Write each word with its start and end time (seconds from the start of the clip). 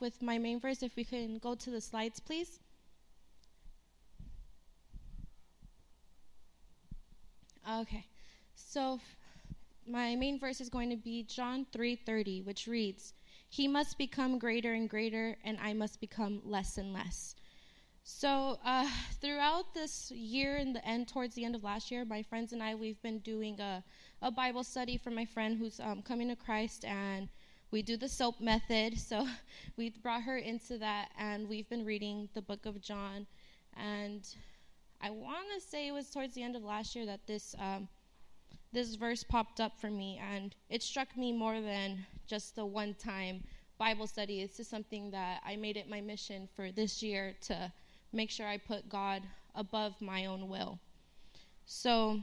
with 0.00 0.20
my 0.20 0.36
main 0.36 0.60
verse. 0.60 0.82
If 0.82 0.94
we 0.94 1.04
can 1.04 1.38
go 1.38 1.54
to 1.54 1.70
the 1.70 1.80
slides, 1.80 2.20
please. 2.20 2.60
Okay, 7.80 8.06
so 8.54 9.00
my 9.88 10.14
main 10.14 10.38
verse 10.38 10.60
is 10.60 10.68
going 10.68 10.90
to 10.90 10.96
be 10.96 11.22
John 11.24 11.66
3:30, 11.72 12.44
which 12.44 12.66
reads, 12.66 13.14
"He 13.48 13.66
must 13.66 13.96
become 13.96 14.38
greater 14.38 14.74
and 14.74 14.88
greater, 14.88 15.38
and 15.42 15.58
I 15.60 15.72
must 15.72 15.98
become 15.98 16.42
less 16.44 16.76
and 16.76 16.92
less." 16.92 17.34
So 18.04 18.58
uh, 18.64 18.88
throughout 19.20 19.72
this 19.74 20.10
year 20.10 20.56
and 20.56 20.76
the 20.76 20.86
end, 20.86 21.08
towards 21.08 21.34
the 21.34 21.44
end 21.44 21.56
of 21.56 21.64
last 21.64 21.90
year, 21.90 22.04
my 22.04 22.22
friends 22.22 22.52
and 22.52 22.62
I 22.62 22.74
we've 22.74 23.00
been 23.02 23.20
doing 23.20 23.58
a, 23.60 23.82
a 24.20 24.30
Bible 24.30 24.62
study 24.62 24.98
for 24.98 25.10
my 25.10 25.24
friend 25.24 25.58
who's 25.58 25.80
um, 25.80 26.02
coming 26.02 26.28
to 26.28 26.36
Christ, 26.36 26.84
and 26.84 27.30
we 27.70 27.82
do 27.82 27.96
the 27.96 28.08
soap 28.08 28.40
method. 28.40 28.98
So 29.06 29.26
we 29.76 29.90
brought 29.90 30.22
her 30.22 30.38
into 30.38 30.78
that, 30.78 31.10
and 31.18 31.48
we've 31.48 31.68
been 31.68 31.84
reading 31.84 32.28
the 32.34 32.42
book 32.42 32.66
of 32.66 32.80
John. 32.80 33.26
And 33.76 34.26
I 35.00 35.10
want 35.10 35.46
to 35.54 35.60
say 35.60 35.88
it 35.88 35.92
was 35.92 36.10
towards 36.10 36.34
the 36.34 36.42
end 36.42 36.56
of 36.56 36.64
last 36.64 36.96
year 36.96 37.06
that 37.06 37.26
this 37.26 37.54
um, 37.58 37.88
this 38.72 38.94
verse 38.94 39.22
popped 39.22 39.60
up 39.60 39.78
for 39.80 39.90
me, 39.90 40.20
and 40.32 40.54
it 40.68 40.82
struck 40.82 41.16
me 41.16 41.32
more 41.32 41.60
than 41.60 42.04
just 42.26 42.56
the 42.56 42.66
one 42.66 42.94
time 42.94 43.44
Bible 43.78 44.06
study. 44.06 44.40
It's 44.40 44.56
just 44.56 44.70
something 44.70 45.10
that 45.10 45.40
I 45.46 45.56
made 45.56 45.76
it 45.76 45.88
my 45.88 46.00
mission 46.00 46.48
for 46.54 46.72
this 46.72 47.02
year 47.02 47.34
to 47.42 47.72
make 48.12 48.30
sure 48.30 48.46
I 48.46 48.56
put 48.56 48.88
God 48.88 49.22
above 49.54 50.00
my 50.00 50.26
own 50.26 50.48
will. 50.48 50.78
So 51.66 52.20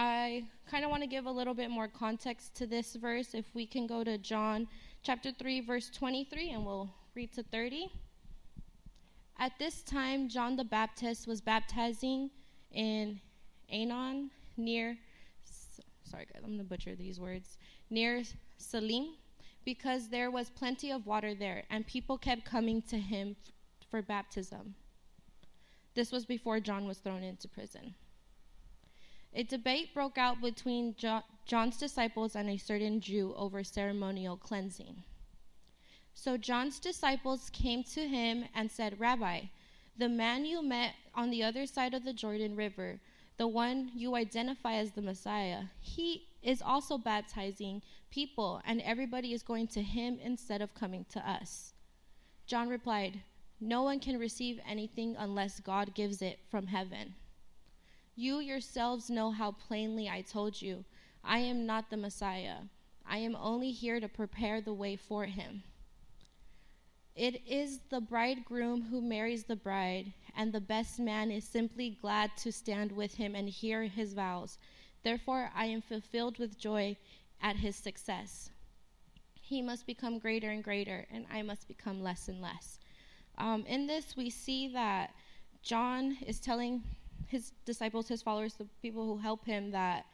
I 0.00 0.44
kind 0.70 0.84
of 0.84 0.92
want 0.92 1.02
to 1.02 1.08
give 1.08 1.26
a 1.26 1.30
little 1.30 1.54
bit 1.54 1.70
more 1.70 1.88
context 1.88 2.54
to 2.54 2.68
this 2.68 2.94
verse. 2.94 3.34
If 3.34 3.46
we 3.52 3.66
can 3.66 3.88
go 3.88 4.04
to 4.04 4.16
John 4.16 4.68
chapter 5.02 5.32
3, 5.32 5.60
verse 5.62 5.90
23, 5.90 6.50
and 6.50 6.64
we'll 6.64 6.88
read 7.16 7.32
to 7.32 7.42
30. 7.42 7.90
At 9.40 9.58
this 9.58 9.82
time, 9.82 10.28
John 10.28 10.54
the 10.54 10.62
Baptist 10.62 11.26
was 11.26 11.40
baptizing 11.40 12.30
in 12.70 13.20
Aenon 13.74 14.30
near, 14.56 14.96
sorry 16.04 16.26
guys, 16.32 16.42
I'm 16.44 16.50
going 16.50 16.58
to 16.58 16.64
butcher 16.64 16.94
these 16.94 17.18
words, 17.18 17.58
near 17.90 18.22
Salim, 18.56 19.16
because 19.64 20.10
there 20.10 20.30
was 20.30 20.48
plenty 20.48 20.92
of 20.92 21.06
water 21.06 21.34
there, 21.34 21.64
and 21.70 21.84
people 21.84 22.16
kept 22.16 22.44
coming 22.44 22.82
to 22.82 22.98
him 22.98 23.34
for 23.90 24.00
baptism. 24.00 24.76
This 25.94 26.12
was 26.12 26.24
before 26.24 26.60
John 26.60 26.86
was 26.86 26.98
thrown 26.98 27.24
into 27.24 27.48
prison. 27.48 27.96
A 29.34 29.42
debate 29.42 29.92
broke 29.94 30.18
out 30.18 30.40
between 30.40 30.94
jo- 30.96 31.22
John's 31.46 31.76
disciples 31.76 32.34
and 32.34 32.48
a 32.48 32.56
certain 32.56 33.00
Jew 33.00 33.34
over 33.36 33.62
ceremonial 33.62 34.36
cleansing. 34.36 35.02
So 36.14 36.36
John's 36.36 36.80
disciples 36.80 37.50
came 37.50 37.84
to 37.84 38.08
him 38.08 38.44
and 38.54 38.70
said, 38.70 38.98
Rabbi, 38.98 39.42
the 39.96 40.08
man 40.08 40.44
you 40.44 40.62
met 40.62 40.94
on 41.14 41.30
the 41.30 41.42
other 41.42 41.66
side 41.66 41.94
of 41.94 42.04
the 42.04 42.12
Jordan 42.12 42.56
River, 42.56 43.00
the 43.36 43.46
one 43.46 43.90
you 43.94 44.16
identify 44.16 44.74
as 44.74 44.92
the 44.92 45.02
Messiah, 45.02 45.64
he 45.80 46.26
is 46.42 46.62
also 46.62 46.98
baptizing 46.98 47.82
people, 48.10 48.60
and 48.64 48.80
everybody 48.82 49.32
is 49.32 49.42
going 49.42 49.68
to 49.68 49.82
him 49.82 50.18
instead 50.22 50.60
of 50.60 50.74
coming 50.74 51.04
to 51.10 51.30
us. 51.30 51.72
John 52.46 52.68
replied, 52.68 53.20
No 53.60 53.82
one 53.82 54.00
can 54.00 54.18
receive 54.18 54.60
anything 54.68 55.14
unless 55.18 55.60
God 55.60 55.94
gives 55.94 56.22
it 56.22 56.40
from 56.50 56.66
heaven. 56.66 57.14
You 58.20 58.40
yourselves 58.40 59.10
know 59.10 59.30
how 59.30 59.52
plainly 59.52 60.08
I 60.08 60.22
told 60.22 60.60
you, 60.60 60.84
I 61.22 61.38
am 61.38 61.66
not 61.66 61.88
the 61.88 61.96
Messiah. 61.96 62.62
I 63.06 63.18
am 63.18 63.36
only 63.36 63.70
here 63.70 64.00
to 64.00 64.08
prepare 64.08 64.60
the 64.60 64.72
way 64.72 64.96
for 64.96 65.26
him. 65.26 65.62
It 67.14 67.40
is 67.46 67.78
the 67.90 68.00
bridegroom 68.00 68.82
who 68.90 69.00
marries 69.00 69.44
the 69.44 69.54
bride, 69.54 70.12
and 70.36 70.52
the 70.52 70.60
best 70.60 70.98
man 70.98 71.30
is 71.30 71.44
simply 71.44 71.96
glad 72.02 72.36
to 72.38 72.50
stand 72.50 72.90
with 72.90 73.14
him 73.14 73.36
and 73.36 73.48
hear 73.48 73.84
his 73.84 74.14
vows. 74.14 74.58
Therefore, 75.04 75.52
I 75.54 75.66
am 75.66 75.80
fulfilled 75.80 76.38
with 76.40 76.58
joy 76.58 76.96
at 77.40 77.54
his 77.54 77.76
success. 77.76 78.50
He 79.40 79.62
must 79.62 79.86
become 79.86 80.18
greater 80.18 80.50
and 80.50 80.64
greater, 80.64 81.06
and 81.12 81.24
I 81.32 81.42
must 81.42 81.68
become 81.68 82.02
less 82.02 82.26
and 82.26 82.42
less. 82.42 82.80
Um, 83.38 83.64
in 83.66 83.86
this, 83.86 84.16
we 84.16 84.28
see 84.28 84.66
that 84.72 85.14
John 85.62 86.18
is 86.26 86.40
telling 86.40 86.82
his 87.28 87.52
disciples, 87.64 88.08
his 88.08 88.22
followers, 88.22 88.54
the 88.54 88.66
people 88.82 89.04
who 89.04 89.18
help 89.18 89.44
him, 89.44 89.70
that 89.70 90.06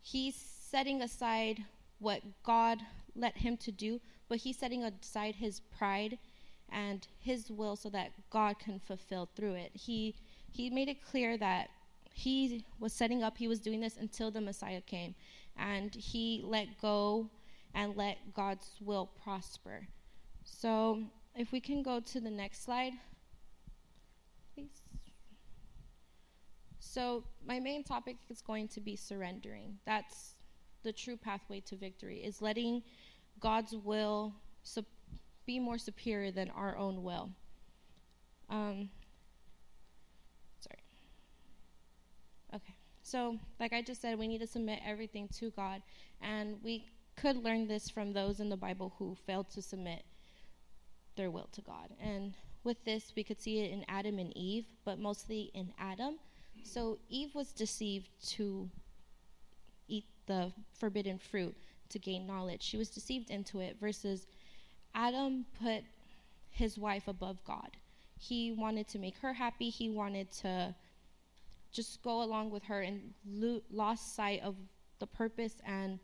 he's 0.00 0.34
setting 0.34 1.02
aside 1.02 1.64
what 1.98 2.22
God 2.42 2.80
let 3.14 3.36
him 3.36 3.56
to 3.58 3.70
do, 3.70 4.00
but 4.28 4.38
he's 4.38 4.58
setting 4.58 4.82
aside 4.82 5.36
his 5.36 5.60
pride 5.60 6.18
and 6.70 7.06
his 7.20 7.50
will 7.50 7.76
so 7.76 7.90
that 7.90 8.12
God 8.30 8.58
can 8.58 8.80
fulfill 8.80 9.28
through 9.36 9.54
it. 9.54 9.70
He 9.74 10.16
he 10.50 10.68
made 10.68 10.88
it 10.88 11.04
clear 11.04 11.38
that 11.38 11.70
he 12.14 12.64
was 12.78 12.92
setting 12.92 13.22
up, 13.22 13.38
he 13.38 13.48
was 13.48 13.60
doing 13.60 13.80
this 13.80 13.96
until 13.96 14.30
the 14.30 14.40
Messiah 14.40 14.80
came, 14.82 15.14
and 15.56 15.94
he 15.94 16.42
let 16.44 16.78
go 16.80 17.30
and 17.74 17.96
let 17.96 18.34
God's 18.34 18.70
will 18.80 19.08
prosper. 19.22 19.88
So, 20.44 21.04
if 21.34 21.52
we 21.52 21.60
can 21.60 21.82
go 21.82 22.00
to 22.00 22.20
the 22.20 22.30
next 22.30 22.64
slide, 22.64 22.92
please. 24.54 24.82
So, 26.92 27.24
my 27.46 27.58
main 27.58 27.84
topic 27.84 28.16
is 28.28 28.42
going 28.42 28.68
to 28.68 28.80
be 28.82 28.96
surrendering. 28.96 29.78
That's 29.86 30.34
the 30.82 30.92
true 30.92 31.16
pathway 31.16 31.60
to 31.60 31.74
victory 31.74 32.18
is 32.18 32.42
letting 32.42 32.82
God's 33.40 33.74
will 33.74 34.34
be 35.46 35.58
more 35.58 35.78
superior 35.78 36.30
than 36.30 36.50
our 36.50 36.76
own 36.76 37.02
will. 37.02 37.30
Um, 38.50 38.90
sorry. 40.60 40.82
Okay. 42.56 42.74
So, 43.02 43.38
like 43.58 43.72
I 43.72 43.80
just 43.80 44.02
said, 44.02 44.18
we 44.18 44.28
need 44.28 44.42
to 44.42 44.46
submit 44.46 44.80
everything 44.86 45.28
to 45.38 45.50
God, 45.52 45.80
and 46.20 46.58
we 46.62 46.84
could 47.16 47.42
learn 47.42 47.68
this 47.68 47.88
from 47.88 48.12
those 48.12 48.38
in 48.38 48.50
the 48.50 48.56
Bible 48.58 48.92
who 48.98 49.16
failed 49.26 49.48
to 49.52 49.62
submit 49.62 50.04
their 51.16 51.30
will 51.30 51.48
to 51.52 51.62
God. 51.62 51.88
And 51.98 52.34
with 52.64 52.84
this, 52.84 53.14
we 53.16 53.24
could 53.24 53.40
see 53.40 53.60
it 53.60 53.70
in 53.70 53.82
Adam 53.88 54.18
and 54.18 54.36
Eve, 54.36 54.66
but 54.84 54.98
mostly 54.98 55.50
in 55.54 55.72
Adam. 55.78 56.18
So, 56.64 56.98
Eve 57.08 57.34
was 57.34 57.52
deceived 57.52 58.08
to 58.30 58.68
eat 59.88 60.04
the 60.26 60.52
forbidden 60.72 61.18
fruit 61.18 61.56
to 61.90 61.98
gain 61.98 62.26
knowledge. 62.26 62.62
She 62.62 62.76
was 62.76 62.88
deceived 62.88 63.30
into 63.30 63.60
it, 63.60 63.76
versus 63.80 64.26
Adam 64.94 65.44
put 65.62 65.82
his 66.50 66.78
wife 66.78 67.08
above 67.08 67.42
God. 67.44 67.76
He 68.18 68.52
wanted 68.52 68.88
to 68.88 68.98
make 68.98 69.18
her 69.18 69.32
happy, 69.32 69.70
he 69.70 69.90
wanted 69.90 70.30
to 70.42 70.74
just 71.72 72.02
go 72.02 72.22
along 72.22 72.50
with 72.50 72.62
her 72.64 72.82
and 72.82 73.14
lo- 73.26 73.62
lost 73.70 74.14
sight 74.14 74.42
of 74.42 74.54
the 74.98 75.06
purpose 75.06 75.54
and 75.66 75.98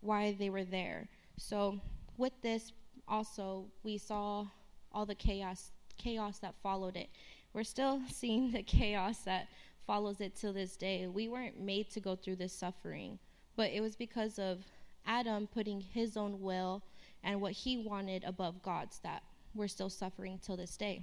why 0.00 0.36
they 0.38 0.50
were 0.50 0.64
there. 0.64 1.08
So, 1.38 1.80
with 2.18 2.32
this, 2.42 2.72
also, 3.08 3.66
we 3.82 3.98
saw 3.98 4.46
all 4.92 5.06
the 5.06 5.14
chaos 5.14 5.70
chaos 5.98 6.38
that 6.40 6.54
followed 6.62 6.96
it. 6.96 7.08
We're 7.52 7.64
still 7.64 8.02
seeing 8.10 8.52
the 8.52 8.62
chaos 8.62 9.18
that 9.20 9.48
follows 9.86 10.20
it 10.20 10.34
till 10.34 10.52
this 10.52 10.76
day. 10.76 11.06
We 11.06 11.28
weren't 11.28 11.60
made 11.60 11.90
to 11.90 12.00
go 12.00 12.16
through 12.16 12.36
this 12.36 12.52
suffering, 12.52 13.18
but 13.56 13.70
it 13.70 13.80
was 13.80 13.96
because 13.96 14.38
of 14.38 14.64
Adam 15.06 15.46
putting 15.46 15.80
his 15.80 16.16
own 16.16 16.40
will 16.40 16.82
and 17.22 17.40
what 17.40 17.52
he 17.52 17.78
wanted 17.78 18.24
above 18.24 18.62
God's 18.62 18.98
that 19.00 19.22
we're 19.54 19.68
still 19.68 19.90
suffering 19.90 20.38
till 20.42 20.56
this 20.56 20.76
day. 20.76 21.02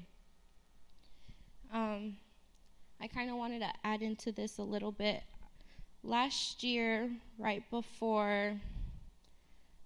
Um, 1.73 2.17
I 3.01 3.07
kind 3.07 3.29
of 3.29 3.37
wanted 3.37 3.59
to 3.59 3.71
add 3.83 4.01
into 4.01 4.31
this 4.31 4.59
a 4.59 4.63
little 4.63 4.91
bit. 4.91 5.23
Last 6.03 6.63
year, 6.63 7.09
right 7.39 7.63
before, 7.71 8.59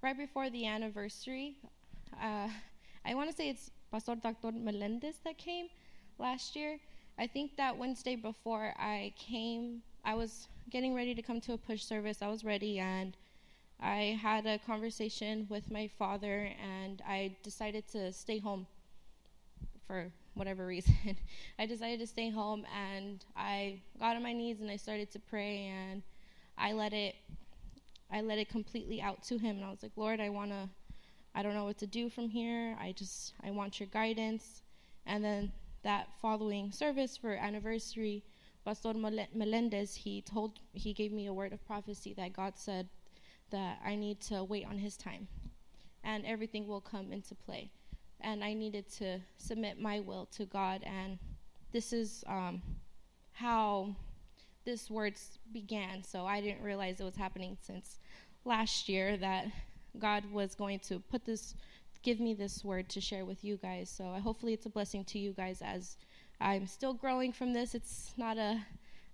right 0.01 0.17
before 0.17 0.49
the 0.49 0.65
anniversary, 0.65 1.55
uh, 2.21 2.49
I 3.05 3.13
want 3.13 3.29
to 3.29 3.35
say 3.35 3.49
it's 3.49 3.71
Pastor 3.91 4.15
Dr. 4.15 4.51
Melendez 4.51 5.15
that 5.23 5.37
came 5.37 5.67
last 6.19 6.55
year. 6.55 6.79
I 7.19 7.25
think 7.25 7.57
that 7.57 7.77
Wednesday 7.77 8.15
before 8.15 8.73
I 8.77 9.11
came, 9.17 9.81
I 10.05 10.13
was 10.13 10.47
getting 10.69 10.93
ready 10.93 11.15
to 11.15 11.21
come 11.23 11.41
to 11.41 11.53
a 11.53 11.57
push 11.57 11.83
service. 11.83 12.21
I 12.21 12.27
was 12.27 12.43
ready, 12.43 12.77
and 12.77 13.17
I 13.79 14.19
had 14.21 14.45
a 14.45 14.59
conversation 14.59 15.47
with 15.49 15.71
my 15.71 15.89
father, 15.97 16.51
and 16.61 17.01
I 17.07 17.35
decided 17.41 17.87
to 17.93 18.13
stay 18.13 18.37
home 18.37 18.67
for 19.87 20.11
whatever 20.35 20.67
reason. 20.67 20.93
I 21.59 21.65
decided 21.65 21.99
to 22.01 22.07
stay 22.07 22.29
home, 22.29 22.67
and 22.75 23.25
I 23.35 23.81
got 23.99 24.15
on 24.15 24.21
my 24.21 24.33
knees 24.33 24.61
and 24.61 24.69
I 24.69 24.75
started 24.77 25.09
to 25.11 25.19
pray, 25.19 25.73
and 25.75 26.03
I 26.55 26.73
let 26.73 26.93
it, 26.93 27.15
I 28.11 28.21
let 28.21 28.37
it 28.37 28.47
completely 28.47 29.01
out 29.01 29.23
to 29.23 29.39
Him, 29.39 29.55
and 29.55 29.65
I 29.65 29.71
was 29.71 29.81
like, 29.81 29.93
Lord, 29.95 30.19
I 30.19 30.29
wanna, 30.29 30.69
I 31.33 31.41
don't 31.41 31.55
know 31.55 31.65
what 31.65 31.79
to 31.79 31.87
do 31.87 32.11
from 32.11 32.29
here. 32.29 32.77
I 32.79 32.91
just, 32.91 33.33
I 33.43 33.49
want 33.49 33.79
Your 33.79 33.87
guidance. 33.87 34.61
And 35.07 35.23
then 35.23 35.51
that 35.83 36.09
following 36.21 36.71
service 36.71 37.17
for 37.17 37.33
anniversary, 37.33 38.23
Pastor 38.65 38.93
Melendez, 38.93 39.95
he 39.95 40.21
told, 40.21 40.59
he 40.73 40.93
gave 40.93 41.11
me 41.11 41.27
a 41.27 41.33
word 41.33 41.53
of 41.53 41.65
prophecy 41.65 42.13
that 42.15 42.33
God 42.33 42.53
said 42.57 42.89
that 43.49 43.79
I 43.85 43.95
need 43.95 44.19
to 44.21 44.43
wait 44.43 44.65
on 44.65 44.77
His 44.77 44.97
time, 44.97 45.27
and 46.03 46.25
everything 46.25 46.67
will 46.67 46.81
come 46.81 47.13
into 47.13 47.33
play. 47.33 47.71
and 48.21 48.43
I 48.43 48.53
needed 48.53 48.89
to 48.97 49.19
submit 49.37 49.79
my 49.79 49.99
will 49.99 50.25
to 50.37 50.45
God. 50.45 50.83
And 50.83 51.19
this 51.71 51.93
is 51.93 52.23
um, 52.27 52.61
how 53.31 53.95
this 54.65 54.89
words 54.89 55.39
began. 55.53 56.03
So 56.03 56.25
I 56.25 56.41
didn't 56.41 56.61
realize 56.61 56.99
it 56.99 57.03
was 57.03 57.15
happening 57.15 57.57
since 57.61 57.99
last 58.45 58.89
year 58.89 59.17
that 59.17 59.47
God 59.99 60.23
was 60.31 60.55
going 60.55 60.79
to 60.79 60.99
put 60.99 61.25
this, 61.25 61.55
give 62.03 62.19
me 62.19 62.33
this 62.33 62.63
word 62.63 62.89
to 62.89 63.01
share 63.01 63.25
with 63.25 63.43
you 63.43 63.57
guys. 63.57 63.89
So 63.89 64.05
I, 64.05 64.19
hopefully 64.19 64.53
it's 64.53 64.65
a 64.65 64.69
blessing 64.69 65.03
to 65.05 65.19
you 65.19 65.33
guys 65.33 65.61
as 65.61 65.97
I'm 66.39 66.67
still 66.67 66.93
growing 66.93 67.31
from 67.31 67.53
this. 67.53 67.75
It's 67.75 68.13
not 68.17 68.37
a, 68.37 68.59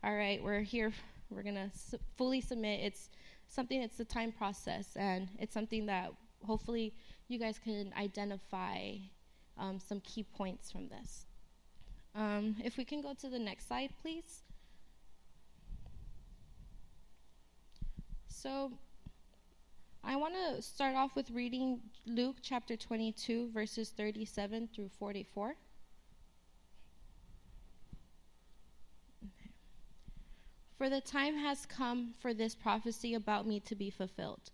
all 0.04 0.16
right, 0.16 0.44
we're 0.44 0.62
here, 0.62 0.92
we're 1.30 1.44
going 1.44 1.56
to 1.56 1.72
su- 1.76 2.00
fully 2.18 2.42
submit. 2.42 2.82
It's 2.82 3.10
something, 3.48 3.82
it's 3.82 4.00
a 4.00 4.06
time 4.06 4.32
process, 4.32 4.96
and 4.96 5.28
it's 5.40 5.54
something 5.54 5.86
that 5.86 6.12
hopefully 6.46 6.94
you 7.28 7.40
guys 7.40 7.60
can 7.64 7.94
identify 7.98 8.96
um, 9.58 9.80
some 9.80 10.02
key 10.02 10.24
points 10.24 10.72
from 10.72 10.90
this. 10.90 11.26
Um, 12.16 12.56
if 12.64 12.78
we 12.78 12.86
can 12.86 13.02
go 13.02 13.14
to 13.14 13.30
the 13.30 13.40
next 13.40 13.68
slide, 13.68 13.90
please. 14.02 14.44
So, 18.28 18.72
I 20.06 20.18
want 20.18 20.34
to 20.34 20.62
start 20.62 20.96
off 20.96 21.16
with 21.16 21.32
reading 21.32 21.80
Luke 22.06 22.36
chapter 22.42 22.76
22, 22.76 23.52
verses 23.54 23.90
37 23.90 24.68
through 24.76 24.90
44. 25.00 25.56
For 30.78 30.90
the 30.90 31.00
time 31.00 31.38
has 31.38 31.66
come 31.66 32.14
for 32.20 32.34
this 32.34 32.54
prophecy 32.54 33.14
about 33.14 33.48
me 33.48 33.62
to 33.62 33.76
be 33.76 33.90
fulfilled. 33.90 34.52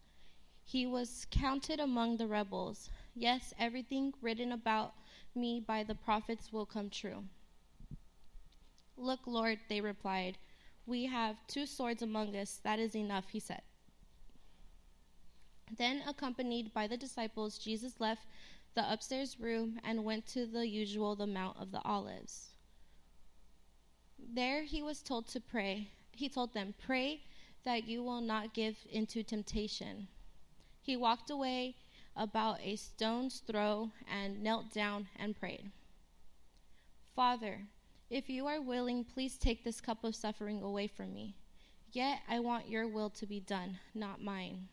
He 0.66 0.86
was 0.86 1.25
counted 1.31 1.80
among 1.80 2.18
the 2.18 2.28
rebels. 2.28 2.92
Yes, 3.16 3.51
everything 3.57 4.13
written 4.22 4.51
about 4.51 4.94
me 5.34 5.63
by 5.66 5.81
the 5.81 5.96
prophets 5.96 6.54
will 6.54 6.68
come 6.68 6.92
true. 6.92 7.24
Look, 8.98 9.22
Lord, 9.25 9.57
they 9.68 9.81
replied. 9.81 10.38
We 10.86 11.07
have 11.07 11.38
two 11.48 11.66
swords 11.66 12.04
among 12.04 12.36
us. 12.36 12.60
That 12.63 12.78
is 12.78 12.96
enough, 12.96 13.30
he 13.31 13.40
said. 13.40 13.62
Then, 15.77 16.04
accompanied 16.07 16.74
by 16.74 16.88
the 16.88 16.98
disciples, 16.98 17.57
Jesus 17.57 18.00
left 18.00 18.25
the 18.75 18.92
upstairs 18.92 19.39
room 19.39 19.80
and 19.83 20.04
went 20.04 20.25
to 20.27 20.45
the 20.45 20.68
usual, 20.68 21.16
the 21.16 21.27
Mount 21.27 21.57
of 21.60 21.71
the 21.71 21.81
Olives. 21.83 22.50
There 24.18 24.63
he 24.63 24.81
was 24.81 25.01
told 25.01 25.27
to 25.30 25.39
pray. 25.39 25.89
He 26.12 26.30
told 26.30 26.54
them, 26.54 26.74
Pray 26.77 27.21
that 27.63 27.88
you 27.88 28.04
will 28.04 28.21
not 28.21 28.54
give 28.54 28.77
into 28.92 29.24
temptation. 29.24 30.07
He 30.81 30.95
walked 30.95 31.30
away 31.30 31.75
about 32.15 32.60
a 32.62 32.75
stone's 32.75 33.39
throw 33.39 33.92
and 34.12 34.44
knelt 34.44 34.74
down 34.74 35.07
and 35.18 35.39
prayed. 35.39 35.72
Father, 37.15 37.68
if 38.10 38.30
you 38.30 38.48
are 38.48 38.62
willing, 38.62 39.04
please 39.04 39.38
take 39.38 39.63
this 39.63 39.81
cup 39.81 40.04
of 40.04 40.15
suffering 40.15 40.62
away 40.62 40.88
from 40.88 41.13
me. 41.13 41.36
Yet 41.92 42.22
I 42.27 42.39
want 42.39 42.69
your 42.69 42.88
will 42.88 43.10
to 43.12 43.25
be 43.25 43.39
done, 43.39 43.80
not 43.94 44.22
mine. 44.22 44.68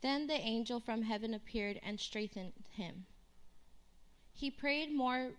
Then 0.00 0.26
the 0.26 0.34
angel 0.34 0.80
from 0.80 1.02
heaven 1.02 1.34
appeared 1.34 1.80
and 1.82 1.98
strengthened 1.98 2.52
him. 2.70 3.06
He 4.32 4.50
prayed 4.50 4.94
more 4.94 5.30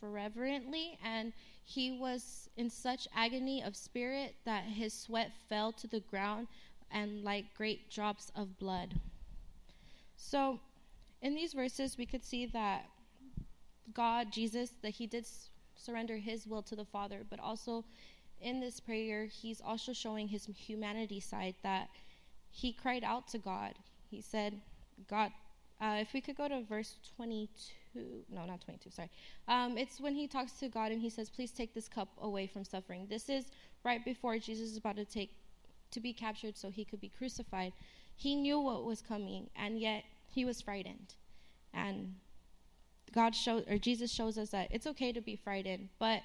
fervently, 0.00 0.98
and 1.02 1.32
he 1.64 1.90
was 1.90 2.50
in 2.56 2.68
such 2.68 3.08
agony 3.14 3.62
of 3.62 3.76
spirit 3.76 4.34
that 4.44 4.64
his 4.64 4.92
sweat 4.92 5.32
fell 5.48 5.72
to 5.72 5.86
the 5.86 6.00
ground 6.00 6.48
and 6.90 7.24
like 7.24 7.54
great 7.54 7.90
drops 7.90 8.30
of 8.34 8.58
blood. 8.58 9.00
So, 10.16 10.60
in 11.22 11.34
these 11.34 11.52
verses, 11.52 11.96
we 11.98 12.06
could 12.06 12.24
see 12.24 12.46
that 12.46 12.86
God, 13.94 14.32
Jesus, 14.32 14.72
that 14.82 14.90
he 14.90 15.06
did 15.06 15.26
surrender 15.76 16.16
his 16.16 16.46
will 16.46 16.62
to 16.62 16.76
the 16.76 16.84
Father, 16.84 17.24
but 17.28 17.40
also 17.40 17.84
in 18.40 18.60
this 18.60 18.80
prayer, 18.80 19.26
he's 19.26 19.60
also 19.60 19.92
showing 19.92 20.28
his 20.28 20.46
humanity 20.46 21.20
side 21.20 21.54
that 21.62 21.88
he 22.50 22.72
cried 22.72 23.04
out 23.04 23.28
to 23.28 23.38
God. 23.38 23.74
He 24.10 24.20
said, 24.20 24.60
God, 25.08 25.32
uh, 25.80 25.98
if 26.00 26.12
we 26.12 26.20
could 26.20 26.36
go 26.36 26.48
to 26.48 26.62
verse 26.62 26.96
22, 27.16 28.24
no, 28.30 28.44
not 28.44 28.60
22, 28.62 28.90
sorry. 28.90 29.10
Um, 29.46 29.78
it's 29.78 30.00
when 30.00 30.14
he 30.14 30.26
talks 30.26 30.52
to 30.54 30.68
God 30.68 30.92
and 30.92 31.00
he 31.00 31.10
says, 31.10 31.30
Please 31.30 31.52
take 31.52 31.74
this 31.74 31.88
cup 31.88 32.08
away 32.20 32.46
from 32.46 32.64
suffering. 32.64 33.06
This 33.08 33.28
is 33.28 33.46
right 33.84 34.04
before 34.04 34.38
Jesus 34.38 34.70
is 34.70 34.76
about 34.76 34.96
to 34.96 35.04
take, 35.04 35.30
to 35.92 36.00
be 36.00 36.12
captured 36.12 36.56
so 36.56 36.70
he 36.70 36.84
could 36.84 37.00
be 37.00 37.10
crucified. 37.16 37.72
He 38.16 38.34
knew 38.34 38.58
what 38.58 38.84
was 38.84 39.00
coming, 39.00 39.48
and 39.54 39.78
yet 39.78 40.02
he 40.26 40.44
was 40.44 40.60
frightened. 40.60 41.14
And 41.72 42.14
God 43.12 43.34
shows, 43.34 43.64
or 43.68 43.78
Jesus 43.78 44.10
shows 44.12 44.36
us 44.38 44.50
that 44.50 44.68
it's 44.70 44.86
okay 44.86 45.12
to 45.12 45.20
be 45.20 45.36
frightened, 45.36 45.88
but 45.98 46.22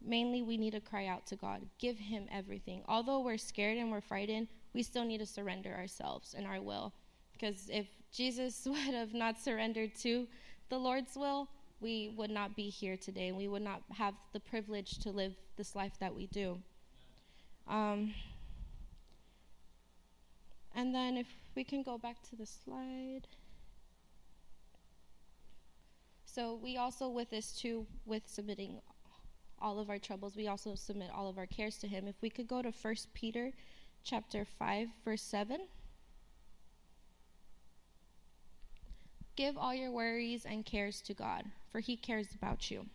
mainly 0.00 0.42
we 0.42 0.56
need 0.56 0.72
to 0.72 0.80
cry 0.80 1.06
out 1.06 1.26
to 1.26 1.36
God, 1.36 1.62
give 1.78 1.98
Him 1.98 2.26
everything. 2.30 2.82
Although 2.88 3.20
we're 3.20 3.38
scared 3.38 3.78
and 3.78 3.90
we're 3.90 4.00
frightened, 4.00 4.48
we 4.74 4.82
still 4.82 5.04
need 5.04 5.18
to 5.18 5.26
surrender 5.26 5.70
ourselves 5.70 6.34
and 6.36 6.46
our 6.46 6.60
will. 6.60 6.92
Because 7.32 7.70
if 7.72 7.86
Jesus 8.12 8.64
would 8.66 8.76
have 8.94 9.14
not 9.14 9.40
surrendered 9.40 9.94
to 10.00 10.26
the 10.68 10.78
Lord's 10.78 11.16
will, 11.16 11.48
we 11.80 12.12
would 12.16 12.30
not 12.30 12.56
be 12.56 12.68
here 12.68 12.96
today. 12.96 13.28
And 13.28 13.36
we 13.36 13.48
would 13.48 13.62
not 13.62 13.82
have 13.92 14.14
the 14.32 14.40
privilege 14.40 14.98
to 14.98 15.10
live 15.10 15.34
this 15.56 15.74
life 15.74 15.92
that 16.00 16.14
we 16.14 16.26
do. 16.26 16.58
Um, 17.68 18.14
and 20.74 20.94
then 20.94 21.16
if 21.16 21.28
we 21.54 21.64
can 21.64 21.82
go 21.82 21.98
back 21.98 22.22
to 22.30 22.36
the 22.36 22.46
slide. 22.46 23.26
So 26.24 26.58
we 26.62 26.76
also 26.76 27.08
with 27.08 27.30
this 27.30 27.52
too, 27.52 27.86
with 28.06 28.22
submitting 28.26 28.80
all 29.62 29.78
of 29.78 29.88
our 29.88 29.98
troubles, 29.98 30.34
we 30.34 30.48
also 30.48 30.74
submit 30.74 31.10
all 31.14 31.28
of 31.28 31.38
our 31.38 31.46
cares 31.46 31.78
to 31.78 31.86
him. 31.86 32.08
If 32.08 32.16
we 32.20 32.28
could 32.28 32.48
go 32.48 32.60
to 32.60 32.72
First 32.72 33.12
Peter 33.14 33.52
chapter 34.04 34.44
5 34.58 34.88
verse 35.04 35.22
7. 35.22 35.58
Give 39.36 39.58
all 39.58 39.74
your 39.74 39.90
worries 39.90 40.44
and 40.44 40.64
cares 40.64 41.00
to 41.02 41.14
God, 41.14 41.44
for 41.72 41.80
he 41.80 41.96
cares 41.96 42.28
about 42.34 42.70
you. 42.70 42.86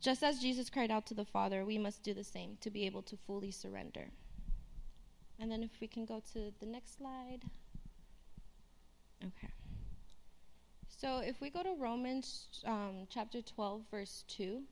Just 0.00 0.22
as 0.22 0.40
Jesus 0.40 0.68
cried 0.68 0.90
out 0.90 1.06
to 1.06 1.14
the 1.14 1.24
Father, 1.24 1.64
we 1.64 1.78
must 1.78 2.02
do 2.02 2.12
the 2.12 2.22
same 2.22 2.58
to 2.60 2.70
be 2.70 2.84
able 2.84 3.02
to 3.02 3.16
fully 3.16 3.50
surrender. 3.50 4.08
And 5.40 5.50
then 5.50 5.62
if 5.62 5.70
we 5.80 5.86
can 5.86 6.04
go 6.04 6.20
to 6.32 6.52
the 6.60 6.66
next 6.66 6.98
slide. 6.98 7.40
Okay. 9.24 9.52
So 10.88 11.18
if 11.18 11.40
we 11.40 11.50
go 11.50 11.62
to 11.62 11.74
Romans 11.78 12.48
um, 12.66 13.06
chapter 13.08 13.40
12, 13.40 13.82
verse 13.90 14.24
2. 14.28 14.62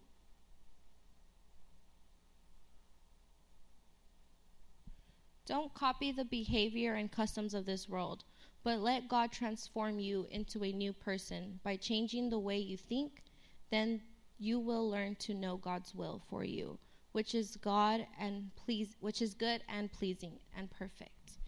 Don't 5.47 5.75
copy 5.75 6.11
the 6.11 6.25
behavior 6.25 6.95
and 6.95 7.13
customs 7.13 7.53
of 7.53 7.67
this 7.67 7.89
world, 7.89 8.25
but 8.63 8.81
let 8.81 9.09
God 9.09 9.31
transform 9.31 9.99
you 9.99 10.27
into 10.31 10.65
a 10.65 10.73
new 10.73 10.93
person 10.93 11.61
by 11.63 11.77
changing 11.77 12.31
the 12.31 12.39
way 12.39 12.59
you 12.59 12.79
think. 12.79 13.23
Then 13.71 14.01
you 14.39 14.59
will 14.59 14.89
learn 14.89 15.17
to 15.17 15.35
know 15.35 15.57
God's 15.57 15.95
will 15.95 16.23
for 16.31 16.45
you, 16.45 16.79
which 17.13 17.35
is 17.35 17.57
God 17.57 18.07
and 18.19 18.51
please, 18.57 18.97
which 19.01 19.21
is 19.21 19.35
good 19.35 19.63
and 19.69 19.93
pleasing 19.93 20.39
and 20.57 20.71
perfect. 20.71 21.39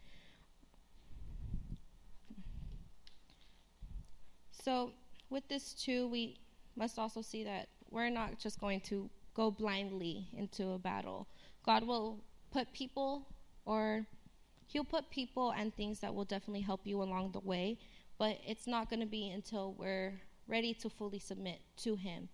So, 4.51 4.93
with 5.31 5.47
this 5.49 5.73
too, 5.73 6.09
we 6.09 6.39
must 6.77 6.99
also 6.99 7.23
see 7.23 7.45
that 7.45 7.69
we're 7.91 8.11
not 8.11 8.39
just 8.39 8.61
going 8.61 8.81
to 8.83 9.09
go 9.33 9.51
blindly 9.51 10.27
into 10.37 10.71
a 10.71 10.79
battle. 10.79 11.29
God 11.65 11.87
will 11.87 12.19
put 12.51 12.73
people, 12.73 13.27
or 13.67 14.07
He'll 14.69 14.85
put 14.85 15.11
people 15.11 15.53
and 15.53 15.75
things 15.75 16.01
that 16.01 16.15
will 16.15 16.25
definitely 16.25 16.63
help 16.63 16.81
you 16.85 17.03
along 17.03 17.33
the 17.33 17.41
way, 17.41 17.79
but 18.19 18.39
it's 18.47 18.67
not 18.67 18.91
going 18.91 19.01
to 19.01 19.07
be 19.07 19.31
until 19.31 19.75
we're 19.79 20.21
ready 20.49 20.75
to 20.75 20.91
fully 20.91 21.19
submit 21.19 21.61
to 21.79 21.95
Him 21.97 22.29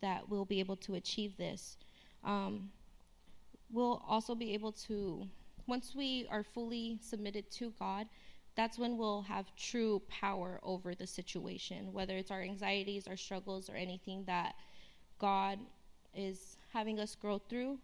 that 0.00 0.28
we'll 0.28 0.44
be 0.44 0.60
able 0.60 0.76
to 0.76 0.94
achieve 0.94 1.36
this. 1.36 1.76
Um, 2.24 2.70
we'll 3.70 4.02
also 4.06 4.34
be 4.34 4.52
able 4.54 4.72
to, 4.72 5.26
once 5.66 5.94
we 5.94 6.26
are 6.30 6.42
fully 6.42 6.98
submitted 7.00 7.50
to 7.52 7.72
God, 7.78 8.06
that's 8.54 8.78
when 8.78 8.98
we'll 8.98 9.22
have 9.22 9.54
true 9.56 10.02
power 10.08 10.58
over 10.62 10.94
the 10.94 11.06
situation, 11.06 11.92
whether 11.92 12.16
it's 12.16 12.30
our 12.30 12.42
anxieties, 12.42 13.06
our 13.06 13.16
struggles, 13.16 13.70
or 13.70 13.76
anything 13.76 14.24
that 14.26 14.56
God 15.18 15.58
is 16.14 16.56
having 16.72 16.98
us 16.98 17.14
grow 17.14 17.38
through. 17.38 17.78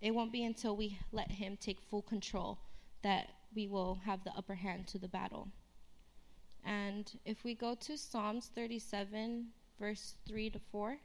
It 0.00 0.14
won't 0.14 0.32
be 0.32 0.44
until 0.44 0.76
we 0.76 0.98
let 1.12 1.30
Him 1.30 1.58
take 1.60 1.80
full 1.80 2.02
control 2.02 2.58
that 3.02 3.28
we 3.54 3.66
will 3.66 4.00
have 4.04 4.24
the 4.24 4.32
upper 4.36 4.54
hand 4.54 4.86
to 4.88 4.98
the 4.98 5.08
battle. 5.08 5.48
And 6.64 7.10
if 7.24 7.44
we 7.44 7.54
go 7.54 7.74
to 7.74 7.96
Psalms 7.96 8.50
37, 8.54 9.46
verse 9.78 10.14
3 10.26 10.50
to 10.50 10.60
4. 10.70 10.98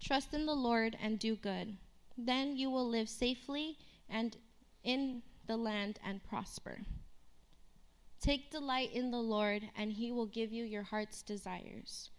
Trust 0.00 0.34
in 0.34 0.46
the 0.46 0.54
Lord 0.54 0.96
and 1.02 1.18
do 1.18 1.34
good. 1.34 1.76
Then 2.16 2.56
you 2.56 2.70
will 2.70 2.88
live 2.88 3.08
safely 3.08 3.76
and 4.08 4.36
in 4.84 5.22
the 5.46 5.56
land 5.56 5.98
and 6.04 6.22
prosper. 6.22 6.78
Take 8.20 8.50
delight 8.50 8.92
in 8.92 9.10
the 9.10 9.20
Lord, 9.20 9.62
and 9.76 9.92
he 9.92 10.10
will 10.10 10.26
give 10.26 10.52
you 10.52 10.64
your 10.64 10.82
heart's 10.82 11.22
desires. 11.22 12.10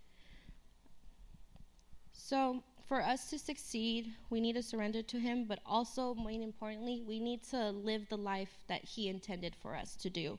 So, 2.27 2.61
for 2.89 3.01
us 3.01 3.29
to 3.29 3.39
succeed, 3.39 4.13
we 4.29 4.41
need 4.41 4.55
to 4.55 4.61
surrender 4.61 5.01
to 5.01 5.17
him, 5.17 5.45
but 5.47 5.59
also, 5.65 6.13
more 6.13 6.29
importantly, 6.29 7.01
we 7.07 7.21
need 7.21 7.41
to 7.51 7.69
live 7.71 8.09
the 8.09 8.17
life 8.17 8.65
that 8.67 8.83
he 8.83 9.07
intended 9.07 9.55
for 9.55 9.77
us 9.77 9.95
to 9.95 10.09
do. 10.09 10.37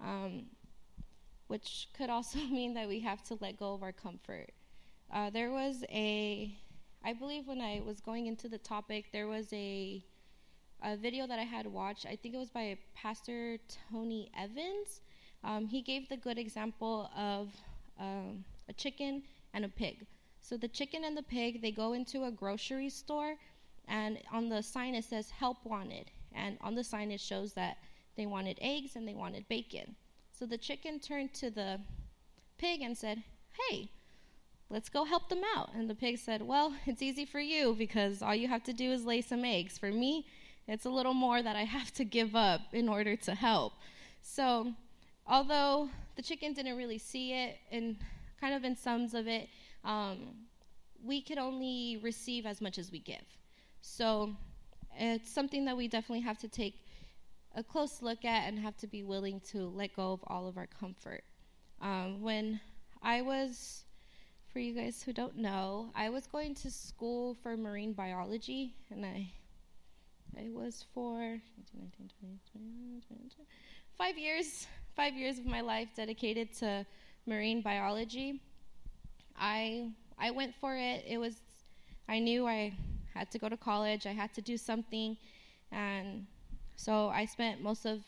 Um, 0.00 0.44
which 1.48 1.88
could 1.96 2.10
also 2.10 2.38
mean 2.58 2.74
that 2.74 2.86
we 2.86 3.00
have 3.00 3.24
to 3.24 3.36
let 3.40 3.58
go 3.58 3.74
of 3.74 3.82
our 3.82 3.90
comfort. 3.90 4.52
Uh, 5.12 5.30
there 5.30 5.50
was 5.50 5.82
a, 5.90 6.56
I 7.04 7.12
believe 7.12 7.48
when 7.48 7.60
I 7.60 7.82
was 7.84 8.00
going 8.00 8.28
into 8.28 8.48
the 8.48 8.58
topic, 8.58 9.06
there 9.12 9.26
was 9.26 9.52
a, 9.52 10.04
a 10.80 10.96
video 10.96 11.26
that 11.26 11.40
I 11.40 11.48
had 11.56 11.66
watched. 11.66 12.06
I 12.06 12.14
think 12.14 12.36
it 12.36 12.38
was 12.38 12.50
by 12.50 12.78
Pastor 12.94 13.58
Tony 13.90 14.30
Evans. 14.38 15.00
Um, 15.42 15.66
he 15.66 15.82
gave 15.82 16.08
the 16.08 16.16
good 16.16 16.38
example 16.38 17.10
of 17.16 17.48
um, 17.98 18.44
a 18.68 18.72
chicken 18.72 19.24
and 19.52 19.64
a 19.64 19.68
pig. 19.68 20.06
So 20.40 20.56
the 20.56 20.68
chicken 20.68 21.04
and 21.04 21.16
the 21.16 21.22
pig, 21.22 21.62
they 21.62 21.70
go 21.72 21.92
into 21.92 22.24
a 22.24 22.30
grocery 22.30 22.88
store, 22.90 23.36
and 23.86 24.18
on 24.32 24.48
the 24.48 24.62
sign 24.62 24.94
it 24.94 25.04
says 25.04 25.30
"Help 25.30 25.64
Wanted," 25.64 26.10
and 26.34 26.58
on 26.60 26.74
the 26.74 26.84
sign 26.84 27.10
it 27.10 27.20
shows 27.20 27.52
that 27.54 27.76
they 28.16 28.26
wanted 28.26 28.58
eggs 28.60 28.96
and 28.96 29.06
they 29.06 29.14
wanted 29.14 29.48
bacon. 29.48 29.96
So 30.32 30.46
the 30.46 30.58
chicken 30.58 31.00
turned 31.00 31.32
to 31.34 31.50
the 31.50 31.80
pig 32.58 32.82
and 32.82 32.96
said, 32.96 33.22
Hey, 33.68 33.90
let's 34.68 34.88
go 34.88 35.04
help 35.04 35.28
them 35.28 35.42
out. 35.56 35.70
And 35.74 35.88
the 35.88 35.94
pig 35.94 36.18
said, 36.18 36.42
Well, 36.42 36.74
it's 36.86 37.02
easy 37.02 37.24
for 37.24 37.40
you 37.40 37.74
because 37.76 38.22
all 38.22 38.34
you 38.34 38.48
have 38.48 38.64
to 38.64 38.72
do 38.72 38.92
is 38.92 39.04
lay 39.04 39.20
some 39.20 39.44
eggs. 39.44 39.78
For 39.78 39.90
me, 39.90 40.26
it's 40.68 40.84
a 40.84 40.90
little 40.90 41.14
more 41.14 41.42
that 41.42 41.56
I 41.56 41.64
have 41.76 41.92
to 41.94 42.04
give 42.04 42.36
up 42.36 42.60
in 42.72 42.88
order 42.88 43.16
to 43.16 43.34
help. 43.34 43.72
So, 44.22 44.72
although 45.26 45.88
the 46.16 46.22
chicken 46.22 46.52
didn't 46.52 46.76
really 46.76 46.98
see 46.98 47.32
it, 47.32 47.56
and 47.72 47.96
kind 48.40 48.54
of 48.54 48.64
in 48.64 48.76
sums 48.76 49.14
of 49.14 49.26
it, 49.26 49.48
um, 49.84 50.34
we 51.02 51.22
could 51.22 51.38
only 51.38 51.98
receive 52.02 52.46
as 52.46 52.60
much 52.60 52.78
as 52.78 52.90
we 52.90 52.98
give. 52.98 53.24
So, 53.80 54.34
it's 54.98 55.30
something 55.30 55.64
that 55.64 55.76
we 55.76 55.88
definitely 55.88 56.20
have 56.20 56.38
to 56.38 56.48
take 56.48 56.84
a 57.54 57.62
close 57.62 58.02
look 58.02 58.24
at 58.24 58.46
and 58.46 58.58
have 58.58 58.76
to 58.78 58.86
be 58.86 59.02
willing 59.02 59.40
to 59.40 59.68
let 59.68 59.94
go 59.94 60.12
of 60.12 60.20
all 60.26 60.46
of 60.46 60.56
our 60.56 60.66
comfort. 60.66 61.22
Um, 61.80 62.20
when 62.20 62.60
I 63.02 63.22
was, 63.22 63.84
for 64.52 64.58
you 64.58 64.74
guys 64.74 65.02
who 65.02 65.12
don't 65.12 65.36
know, 65.36 65.90
I 65.94 66.10
was 66.10 66.26
going 66.26 66.54
to 66.56 66.70
school 66.70 67.34
for 67.42 67.56
marine 67.56 67.92
biology, 67.92 68.74
and 68.90 69.04
I, 69.04 69.30
I 70.38 70.48
was 70.50 70.84
for 70.92 71.18
19, 71.18 71.90
19, 71.98 72.40
20, 72.52 73.00
20, 73.08 73.30
five 73.96 74.18
years, 74.18 74.66
five 74.94 75.14
years 75.14 75.38
of 75.38 75.46
my 75.46 75.60
life 75.60 75.88
dedicated 75.96 76.52
to 76.58 76.86
marine 77.26 77.62
biology. 77.62 78.40
I 79.40 79.88
I 80.18 80.30
went 80.30 80.54
for 80.60 80.76
it. 80.76 81.04
It 81.08 81.18
was, 81.18 81.36
I 82.08 82.18
knew 82.18 82.46
I 82.46 82.74
had 83.14 83.30
to 83.32 83.38
go 83.38 83.48
to 83.48 83.56
college. 83.56 84.06
I 84.06 84.12
had 84.12 84.34
to 84.34 84.42
do 84.42 84.56
something, 84.56 85.16
and 85.72 86.26
so 86.76 87.08
I 87.08 87.24
spent 87.24 87.62
most 87.62 87.86
of 87.86 88.00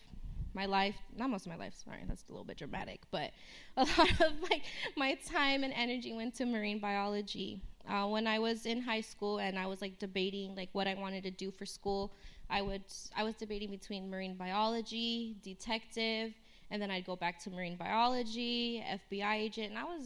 my 0.54 0.66
life, 0.66 0.96
not 1.16 1.30
most 1.30 1.46
of 1.46 1.52
my 1.52 1.56
life, 1.56 1.74
sorry, 1.82 2.04
that's 2.06 2.24
a 2.28 2.32
little 2.32 2.44
bit 2.44 2.58
dramatic, 2.58 3.00
but 3.10 3.30
a 3.78 3.84
lot 3.84 4.20
of 4.20 4.32
like 4.50 4.62
my 4.96 5.14
time 5.26 5.64
and 5.64 5.72
energy 5.74 6.12
went 6.12 6.34
to 6.36 6.44
marine 6.44 6.78
biology. 6.78 7.60
Uh, 7.88 8.06
when 8.06 8.26
I 8.26 8.38
was 8.38 8.66
in 8.66 8.80
high 8.80 9.00
school 9.00 9.38
and 9.38 9.58
I 9.58 9.66
was 9.66 9.80
like 9.80 9.98
debating 9.98 10.54
like 10.54 10.68
what 10.72 10.86
I 10.86 10.94
wanted 10.94 11.24
to 11.24 11.30
do 11.30 11.50
for 11.50 11.66
school, 11.66 12.12
I 12.50 12.60
would 12.60 12.84
I 13.16 13.24
was 13.24 13.34
debating 13.34 13.70
between 13.70 14.10
marine 14.10 14.34
biology, 14.34 15.36
detective, 15.42 16.34
and 16.70 16.80
then 16.80 16.90
I'd 16.90 17.06
go 17.06 17.16
back 17.16 17.42
to 17.44 17.50
marine 17.50 17.76
biology, 17.76 18.84
FBI 18.86 19.34
agent, 19.36 19.70
and 19.70 19.78
I 19.78 19.84
was 19.84 20.04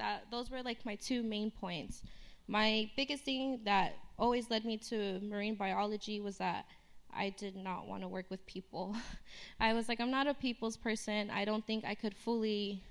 that 0.00 0.24
those 0.30 0.50
were 0.50 0.62
like 0.62 0.84
my 0.84 0.96
two 0.96 1.22
main 1.22 1.50
points. 1.50 2.02
My 2.48 2.90
biggest 2.96 3.24
thing 3.24 3.60
that 3.64 3.94
always 4.18 4.50
led 4.50 4.64
me 4.64 4.76
to 4.90 5.20
marine 5.20 5.54
biology 5.54 6.20
was 6.20 6.38
that 6.38 6.66
I 7.14 7.30
did 7.30 7.56
not 7.56 7.86
want 7.86 8.02
to 8.02 8.08
work 8.08 8.26
with 8.30 8.44
people. 8.46 8.96
I 9.60 9.72
was 9.72 9.88
like, 9.88 10.00
I'm 10.00 10.10
not 10.10 10.26
a 10.26 10.34
people's 10.34 10.76
person. 10.76 11.30
I 11.30 11.44
don't 11.44 11.66
think 11.66 11.84
I 11.84 11.94
could 11.94 12.14
fully. 12.14 12.82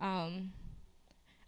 Um, 0.00 0.52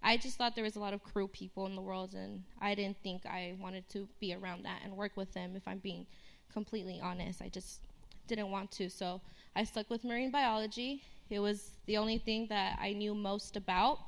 I 0.03 0.17
just 0.17 0.39
thought 0.39 0.55
there 0.55 0.65
was 0.65 0.77
a 0.77 0.81
lot 0.81 0.95
of 0.95 1.03
cruel 1.03 1.29
people 1.29 1.67
in 1.67 1.75
the 1.77 1.83
world, 1.83 2.15
and 2.15 2.43
I 2.61 2.75
didn't 2.75 2.97
think 3.03 3.27
I 3.27 3.55
wanted 3.61 3.89
to 3.91 4.09
be 4.19 4.35
around 4.35 4.65
that 4.65 4.81
and 4.83 4.97
work 4.97 5.17
with 5.17 5.33
them. 5.35 5.53
If 5.57 5.69
I'm 5.69 5.79
being 5.79 6.07
completely 6.53 7.01
honest, 7.03 7.43
I 7.43 7.49
just 7.49 7.81
didn't 8.27 8.51
want 8.51 8.71
to. 8.73 8.89
So 8.89 9.21
I 9.55 9.65
stuck 9.65 9.91
with 9.91 10.05
marine 10.05 10.31
biology. 10.31 11.03
It 11.29 11.41
was 11.41 11.73
the 11.87 11.97
only 11.99 12.19
thing 12.19 12.47
that 12.49 12.79
I 12.81 12.93
knew 12.93 13.15
most 13.15 13.57
about, 13.57 13.99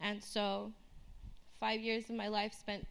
and 0.00 0.22
so 0.22 0.72
five 1.58 1.80
years 1.80 2.08
of 2.10 2.16
my 2.16 2.28
life 2.28 2.54
spent 2.58 2.86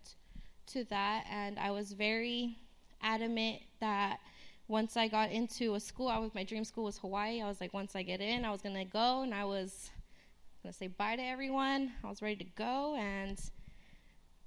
to 0.68 0.84
that, 0.86 1.26
and 1.32 1.58
I 1.60 1.72
was 1.72 1.92
very 1.94 2.58
adamant 3.02 3.62
that 3.80 4.20
once 4.68 4.96
I 4.96 5.08
got 5.08 5.32
into 5.32 5.74
a 5.74 5.80
school, 5.80 6.08
I 6.08 6.20
was 6.20 6.36
my 6.36 6.44
dream 6.44 6.64
school 6.64 6.84
was 6.84 7.00
Hawaii. 7.00 7.42
I 7.42 7.48
was 7.48 7.60
like, 7.60 7.74
once 7.74 7.96
I 7.96 8.04
get 8.04 8.22
in, 8.22 8.46
I 8.46 8.52
was 8.52 8.62
gonna 8.62 8.86
go, 8.86 9.24
and 9.24 9.34
I 9.34 9.46
was 9.46 9.90
gonna 10.62 10.74
say 10.74 10.88
bye 10.88 11.16
to 11.16 11.24
everyone. 11.24 11.92
I 12.04 12.10
was 12.10 12.22
ready 12.22 12.36
to 12.38 12.52
go, 12.56 12.96
and 12.96 13.40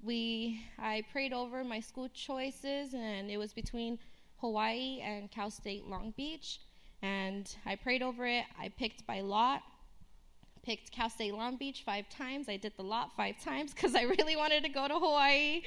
we 0.03 0.63
I 0.79 1.03
prayed 1.11 1.33
over 1.33 1.65
my 1.65 1.81
school 1.81 2.09
choices, 2.09 2.95
and 2.95 3.31
it 3.31 3.37
was 3.37 3.53
between 3.53 3.99
Hawaii 4.41 5.01
and 5.01 5.31
Cal 5.31 5.51
State 5.51 5.87
Long 5.87 6.13
Beach, 6.17 6.61
and 7.03 7.53
I 7.67 7.75
prayed 7.75 8.03
over 8.03 8.27
it. 8.27 8.45
I 8.61 8.69
picked 8.69 9.07
by 9.07 9.21
lot. 9.21 9.63
Picked 10.63 10.93
Cal 10.93 11.11
State 11.11 11.35
Long 11.35 11.57
Beach 11.57 11.83
five 11.85 12.09
times. 12.09 12.49
I 12.49 12.57
did 12.57 12.73
the 12.77 12.83
lot 12.83 13.11
five 13.17 13.43
times 13.43 13.75
because 13.75 13.95
I 13.95 14.03
really 14.03 14.37
wanted 14.37 14.63
to 14.65 14.69
go 14.69 14.87
to 14.89 14.95
Hawaii, 14.95 15.63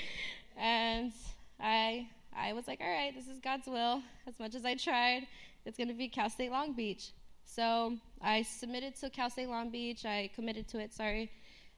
and 0.58 1.12
I 1.60 2.08
I 2.38 2.54
was 2.54 2.68
like, 2.68 2.82
all 2.82 2.90
right, 2.90 3.14
this 3.16 3.28
is 3.28 3.40
God's 3.40 3.68
will. 3.68 4.02
As 4.28 4.40
much 4.40 4.56
as 4.56 4.66
I 4.66 4.76
tried, 4.76 5.28
it's 5.66 5.78
going 5.78 5.88
to 5.88 5.94
be 5.94 6.10
Cal 6.10 6.30
State 6.30 6.52
Long 6.52 6.74
Beach. 6.74 7.12
So 7.46 7.98
I 8.22 8.42
submitted 8.42 8.96
to 8.98 9.10
Cal 9.10 9.30
State 9.30 9.48
Long 9.48 9.70
Beach. 9.70 10.06
I 10.06 10.30
committed 10.36 10.68
to 10.70 10.80
it, 10.80 10.94
sorry. 10.94 11.32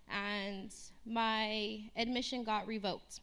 And 0.10 0.74
my 1.06 1.82
admission 1.96 2.44
got 2.44 2.66
revoked. 2.66 3.20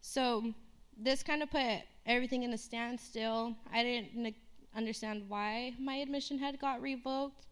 So 0.00 0.52
this 0.96 1.22
kind 1.22 1.42
of 1.42 1.50
put 1.50 1.82
everything 2.06 2.42
in 2.42 2.52
a 2.52 2.58
standstill. 2.58 3.54
I 3.72 3.82
didn't 3.82 4.34
understand 4.76 5.24
why 5.28 5.74
my 5.78 5.96
admission 5.96 6.38
had 6.38 6.58
got 6.58 6.82
revoked, 6.82 7.46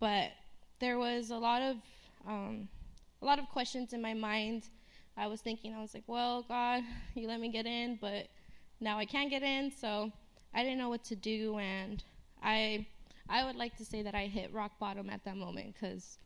but 0.00 0.30
there 0.78 0.98
was 0.98 1.30
a 1.30 1.36
lot 1.36 1.62
of 1.62 1.76
um, 2.26 2.68
a 3.22 3.24
lot 3.24 3.38
of 3.38 3.48
questions 3.48 3.92
in 3.92 4.02
my 4.02 4.14
mind. 4.14 4.64
I 5.16 5.26
was 5.28 5.40
thinking, 5.40 5.74
I 5.74 5.80
was 5.80 5.94
like, 5.94 6.04
well, 6.06 6.44
God, 6.46 6.82
you 7.14 7.26
let 7.26 7.40
me 7.40 7.50
get 7.50 7.66
in, 7.66 7.98
but 8.00 8.28
now 8.80 8.98
I 8.98 9.06
can't 9.06 9.30
get 9.30 9.42
in, 9.42 9.70
so 9.70 10.12
I 10.54 10.62
didn't 10.62 10.78
know 10.78 10.90
what 10.90 11.04
to 11.04 11.16
do, 11.16 11.58
and 11.58 12.02
I 12.42 12.86
I 13.28 13.44
would 13.44 13.56
like 13.56 13.76
to 13.78 13.84
say 13.84 14.02
that 14.02 14.14
I 14.14 14.26
hit 14.26 14.52
rock 14.52 14.78
bottom 14.78 15.10
at 15.10 15.24
that 15.24 15.36
moment 15.36 15.74
because 15.74 16.18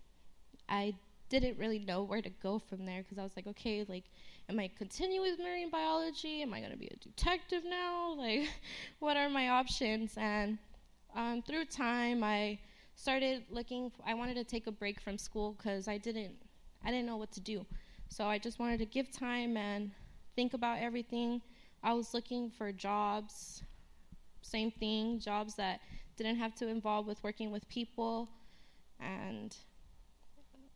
I 0.68 0.94
didn't 1.28 1.58
really 1.58 1.78
know 1.78 2.02
where 2.02 2.20
to 2.20 2.30
go 2.42 2.58
from 2.58 2.84
there 2.84 3.02
because 3.02 3.18
I 3.18 3.22
was 3.22 3.32
like, 3.36 3.46
okay, 3.46 3.84
like, 3.88 4.04
am 4.48 4.58
I 4.58 4.68
continue 4.76 5.20
with 5.22 5.38
marine 5.38 5.70
biology? 5.70 6.42
Am 6.42 6.52
I 6.52 6.60
gonna 6.60 6.76
be 6.76 6.88
a 6.88 6.96
detective 6.96 7.62
now? 7.64 8.14
Like, 8.18 8.48
what 8.98 9.16
are 9.16 9.30
my 9.30 9.48
options? 9.48 10.12
And 10.16 10.58
um, 11.14 11.42
through 11.42 11.66
time, 11.66 12.22
I 12.22 12.58
started 13.00 13.44
looking. 13.50 13.90
I 14.06 14.12
wanted 14.14 14.34
to 14.34 14.44
take 14.44 14.66
a 14.66 14.72
break 14.72 15.00
from 15.00 15.16
school 15.16 15.54
because 15.56 15.88
I 15.88 15.96
didn't 15.96 16.34
I 16.84 16.90
didn't 16.90 17.06
know 17.06 17.16
what 17.16 17.32
to 17.32 17.40
do. 17.40 17.64
So 18.08 18.26
I 18.26 18.38
just 18.38 18.58
wanted 18.58 18.78
to 18.80 18.86
give 18.86 19.10
time 19.10 19.56
and 19.56 19.90
think 20.36 20.54
about 20.54 20.78
everything 20.80 21.40
I 21.82 21.94
was 21.94 22.12
looking 22.12 22.50
for 22.50 22.72
jobs, 22.72 23.62
same 24.42 24.70
thing, 24.70 25.18
jobs 25.18 25.54
that 25.54 25.80
didn't 26.16 26.36
have 26.36 26.54
to 26.56 26.68
involve 26.68 27.06
with 27.06 27.22
working 27.22 27.50
with 27.50 27.66
people. 27.68 28.28
And 28.98 29.56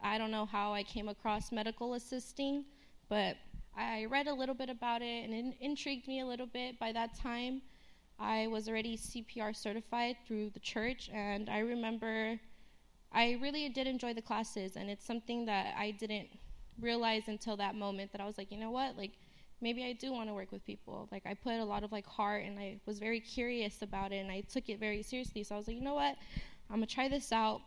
I 0.00 0.16
don't 0.16 0.30
know 0.30 0.46
how 0.46 0.72
I 0.72 0.82
came 0.82 1.08
across 1.08 1.52
medical 1.52 1.94
assisting, 1.94 2.64
but 3.08 3.36
I 3.76 4.06
read 4.06 4.28
a 4.28 4.34
little 4.34 4.54
bit 4.54 4.70
about 4.70 5.02
it 5.02 5.24
and 5.24 5.34
it 5.34 5.56
intrigued 5.60 6.08
me 6.08 6.20
a 6.20 6.26
little 6.26 6.46
bit. 6.46 6.78
By 6.78 6.92
that 6.92 7.18
time, 7.18 7.60
I 8.18 8.46
was 8.46 8.68
already 8.68 8.96
CPR 8.96 9.52
certified 9.52 10.16
through 10.26 10.50
the 10.50 10.60
church, 10.60 11.10
and 11.12 11.48
I 11.48 11.58
remember 11.58 12.38
I 13.12 13.38
really 13.40 13.68
did 13.68 13.86
enjoy 13.86 14.14
the 14.14 14.22
classes, 14.22 14.76
and 14.76 14.90
it's 14.90 15.04
something 15.04 15.46
that 15.46 15.74
I 15.78 15.92
didn't 15.92 16.28
realize 16.80 17.28
until 17.28 17.56
that 17.56 17.74
moment 17.74 18.12
that 18.12 18.20
I 18.20 18.26
was 18.26 18.38
like, 18.38 18.50
you 18.50 18.58
know 18.58 18.70
what, 18.70 18.96
like 18.96 19.12
maybe 19.60 19.84
I 19.84 19.92
do 19.92 20.12
want 20.12 20.28
to 20.28 20.34
work 20.34 20.52
with 20.52 20.64
people. 20.66 21.08
Like 21.12 21.24
I 21.26 21.34
put 21.34 21.54
a 21.54 21.64
lot 21.64 21.84
of 21.84 21.92
like 21.92 22.06
heart 22.06 22.44
and 22.44 22.58
I 22.58 22.80
was 22.86 22.98
very 22.98 23.20
curious 23.20 23.82
about 23.82 24.12
it 24.12 24.16
and 24.16 24.30
I 24.30 24.42
took 24.42 24.68
it 24.68 24.78
very 24.78 25.02
seriously. 25.02 25.42
So 25.42 25.54
I 25.54 25.58
was 25.58 25.68
like, 25.68 25.76
you 25.76 25.82
know 25.82 25.94
what? 25.94 26.16
I'm 26.70 26.76
gonna 26.76 26.86
try 26.86 27.08
this 27.08 27.32
out. 27.32 27.60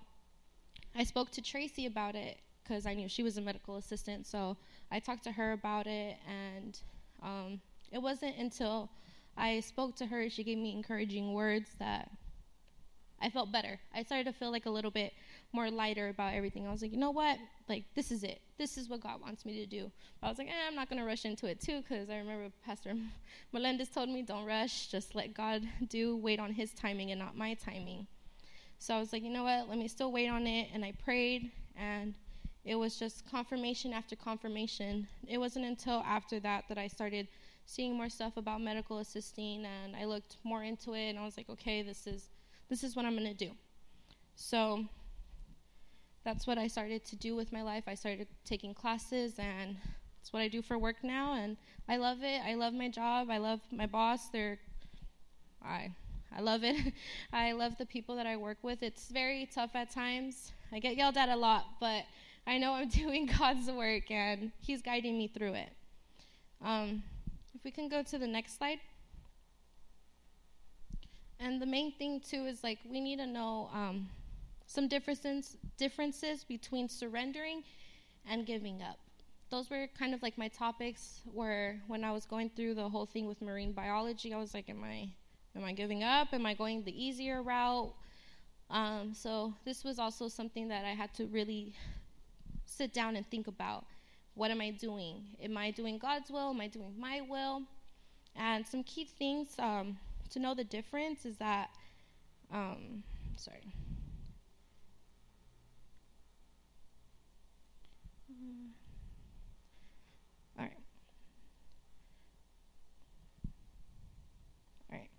I 0.96 1.04
spoke 1.04 1.32
to 1.32 1.42
Tracy 1.42 1.86
about 1.86 2.16
it 2.16 2.40
because 2.64 2.86
I 2.86 2.94
knew 2.94 3.08
she 3.08 3.24
was 3.24 3.38
a 3.38 3.42
medical 3.42 3.78
assistant. 3.78 4.28
So 4.28 4.58
I 4.92 5.00
talked 5.00 5.24
to 5.24 5.32
her 5.32 5.54
about 5.54 5.88
it 5.88 6.18
and 6.28 6.80
um, 7.24 7.62
it 7.92 8.02
wasn't 8.02 8.38
until 8.38 8.90
I 9.38 9.60
spoke 9.60 9.96
to 9.98 10.06
her, 10.08 10.30
she 10.30 10.44
gave 10.44 10.58
me 10.58 10.74
encouraging 10.74 11.34
words 11.34 11.70
that 11.80 12.10
I 13.22 13.30
felt 13.30 13.52
better. 13.52 13.80
I 13.94 14.04
started 14.04 14.26
to 14.26 14.34
feel 14.34 14.52
like 14.52 14.66
a 14.66 14.70
little 14.70 14.92
bit 14.92 15.14
more 15.52 15.72
lighter 15.72 16.10
about 16.10 16.34
everything. 16.34 16.68
I 16.68 16.72
was 16.72 16.82
like, 16.82 16.92
you 16.92 17.00
know 17.00 17.12
what? 17.12 17.38
Like, 17.68 17.86
this 17.96 18.12
is 18.12 18.24
it. 18.24 18.42
This 18.58 18.78
is 18.78 18.90
what 18.90 19.02
God 19.02 19.22
wants 19.22 19.46
me 19.46 19.60
to 19.60 19.66
do. 19.66 19.92
But 20.20 20.28
I 20.28 20.30
was 20.30 20.38
like, 20.38 20.48
eh, 20.48 20.68
I'm 20.68 20.76
not 20.76 20.90
going 20.90 21.00
to 21.00 21.06
rush 21.06 21.26
into 21.26 21.48
it 21.48 21.60
too, 21.60 21.82
because 21.82 22.10
I 22.10 22.18
remember 22.18 22.50
Pastor 22.66 22.94
Melendez 23.52 23.90
told 23.90 24.10
me, 24.10 24.22
don't 24.22 24.46
rush. 24.46 24.88
Just 24.88 25.16
let 25.16 25.34
God 25.34 25.64
do. 25.90 26.18
Wait 26.18 26.40
on 26.40 26.52
his 26.52 26.74
timing 26.74 27.12
and 27.12 27.20
not 27.20 27.36
my 27.38 27.54
timing. 27.56 28.08
So 28.80 28.96
I 28.96 29.00
was 29.00 29.12
like, 29.12 29.24
you 29.24 29.32
know 29.32 29.44
what? 29.44 29.68
Let 29.70 29.78
me 29.78 29.88
still 29.88 30.12
wait 30.12 30.30
on 30.30 30.46
it. 30.46 30.70
And 30.74 30.86
I 30.86 30.94
prayed, 31.04 31.52
and 31.76 32.14
it 32.64 32.76
was 32.76 32.98
just 32.98 33.30
confirmation 33.30 33.94
after 33.94 34.16
confirmation. 34.16 35.08
It 35.28 35.40
wasn't 35.40 35.66
until 35.66 36.04
after 36.06 36.40
that 36.42 36.66
that 36.70 36.78
I 36.78 36.88
started 36.88 37.28
seeing 37.68 37.96
more 37.96 38.10
stuff 38.10 38.38
about 38.38 38.62
medical 38.62 38.98
assisting, 39.00 39.66
and 39.66 39.96
I 39.96 40.06
looked 40.06 40.38
more 40.44 40.64
into 40.64 40.94
it, 40.94 41.10
and 41.10 41.20
I 41.20 41.26
was 41.26 41.38
like, 41.38 41.50
okay, 41.50 41.84
this 41.84 42.08
is 42.08 42.30
this 42.70 42.84
is 42.84 42.96
what 42.96 43.06
I'm 43.06 43.18
to 43.18 43.34
do. 43.34 43.52
So 44.36 44.86
that's 46.24 46.48
what 46.48 46.58
I 46.58 46.68
started 46.68 47.06
to 47.06 47.16
do 47.16 47.36
with 47.36 47.54
my 47.54 47.62
life. 47.62 47.84
I 47.88 47.94
started 47.94 48.28
taking 48.46 48.74
classes, 48.74 49.38
and 49.38 49.78
it's 50.20 50.34
what 50.34 50.42
I 50.42 50.48
do 50.48 50.62
for 50.62 50.78
work 50.78 50.98
now, 51.04 51.34
and 51.34 51.58
I 51.88 51.98
love 51.98 52.24
it. 52.24 52.42
I 52.46 52.56
love 52.56 52.74
my 52.74 52.90
job. 52.90 53.30
I 53.30 53.38
love 53.38 53.60
my 53.72 53.86
boss. 53.86 54.30
They're, 54.30 54.60
I, 55.64 55.92
I 56.36 56.42
love 56.42 56.64
it. 56.64 56.94
I 57.34 57.52
love 57.52 57.78
the 57.78 57.86
people 57.86 58.16
that 58.16 58.26
I 58.26 58.38
work 58.38 58.58
with. 58.62 58.82
It's 58.82 59.10
very 59.10 59.48
tough 59.54 59.72
at 59.76 59.92
times. 59.92 60.52
I 60.72 60.80
get 60.80 60.96
yelled 60.96 61.18
at 61.18 61.30
a 61.30 61.36
lot, 61.36 61.66
but 61.80 62.04
I 62.46 62.58
know 62.58 62.74
I'm 62.74 62.90
doing 63.04 63.30
God's 63.38 63.70
work, 63.70 64.10
and 64.10 64.52
He's 64.60 64.82
guiding 64.82 65.18
me 65.18 65.28
through 65.28 65.54
it. 65.54 65.70
Um, 66.64 67.04
if 67.58 67.64
we 67.64 67.72
can 67.72 67.90
go 67.90 68.04
to 68.04 68.18
the 68.20 68.28
next 68.28 68.58
slide. 68.58 68.80
And 71.40 71.60
the 71.60 71.66
main 71.66 71.92
thing 71.92 72.22
too 72.22 72.46
is 72.46 72.64
like 72.64 72.80
we 72.90 73.00
need 73.00 73.18
to 73.18 73.26
know 73.26 73.70
um, 73.74 74.10
some 74.68 74.88
differences 74.88 75.58
differences 75.78 76.44
between 76.44 76.88
surrendering 76.88 77.64
and 78.30 78.46
giving 78.46 78.82
up. 78.82 78.98
Those 79.50 79.70
were 79.70 79.88
kind 79.98 80.14
of 80.14 80.22
like 80.22 80.38
my 80.38 80.50
topics. 80.50 81.22
Where 81.34 81.82
when 81.88 82.04
I 82.04 82.12
was 82.12 82.26
going 82.26 82.52
through 82.56 82.76
the 82.76 82.90
whole 82.90 83.06
thing 83.06 83.28
with 83.28 83.42
marine 83.42 83.72
biology, 83.72 84.34
I 84.34 84.38
was 84.38 84.54
like, 84.54 84.70
"Am 84.70 84.84
I, 84.84 85.10
am 85.56 85.64
I 85.64 85.74
giving 85.74 86.04
up? 86.04 86.34
Am 86.34 86.46
I 86.46 86.54
going 86.54 86.84
the 86.84 87.06
easier 87.06 87.42
route?" 87.42 87.94
Um, 88.70 89.14
so 89.14 89.54
this 89.64 89.84
was 89.84 89.98
also 89.98 90.28
something 90.28 90.68
that 90.68 90.86
I 90.86 90.94
had 90.94 91.14
to 91.16 91.26
really 91.28 91.74
sit 92.66 92.94
down 92.94 93.16
and 93.16 93.26
think 93.26 93.48
about. 93.48 93.86
What 94.38 94.52
am 94.52 94.62
I 94.62 94.70
doing? 94.70 95.24
Am 95.42 95.58
I 95.58 95.72
doing 95.72 95.98
God's 95.98 96.30
will? 96.30 96.52
Am 96.52 96.62
I 96.62 96.68
doing 96.68 96.94
my 96.96 97.22
will? 97.22 97.64
And 98.36 98.64
some 98.68 98.84
key 98.84 99.06
things 99.18 99.48
um, 99.58 99.98
to 100.30 100.38
know 100.38 100.54
the 100.54 100.64
difference 100.64 101.26
is 101.26 101.38
that, 101.38 101.72
um, 102.54 103.02
sorry. 103.36 103.74
All 110.60 110.66
right. 110.66 110.72
All 114.92 115.00
right. 115.00 115.10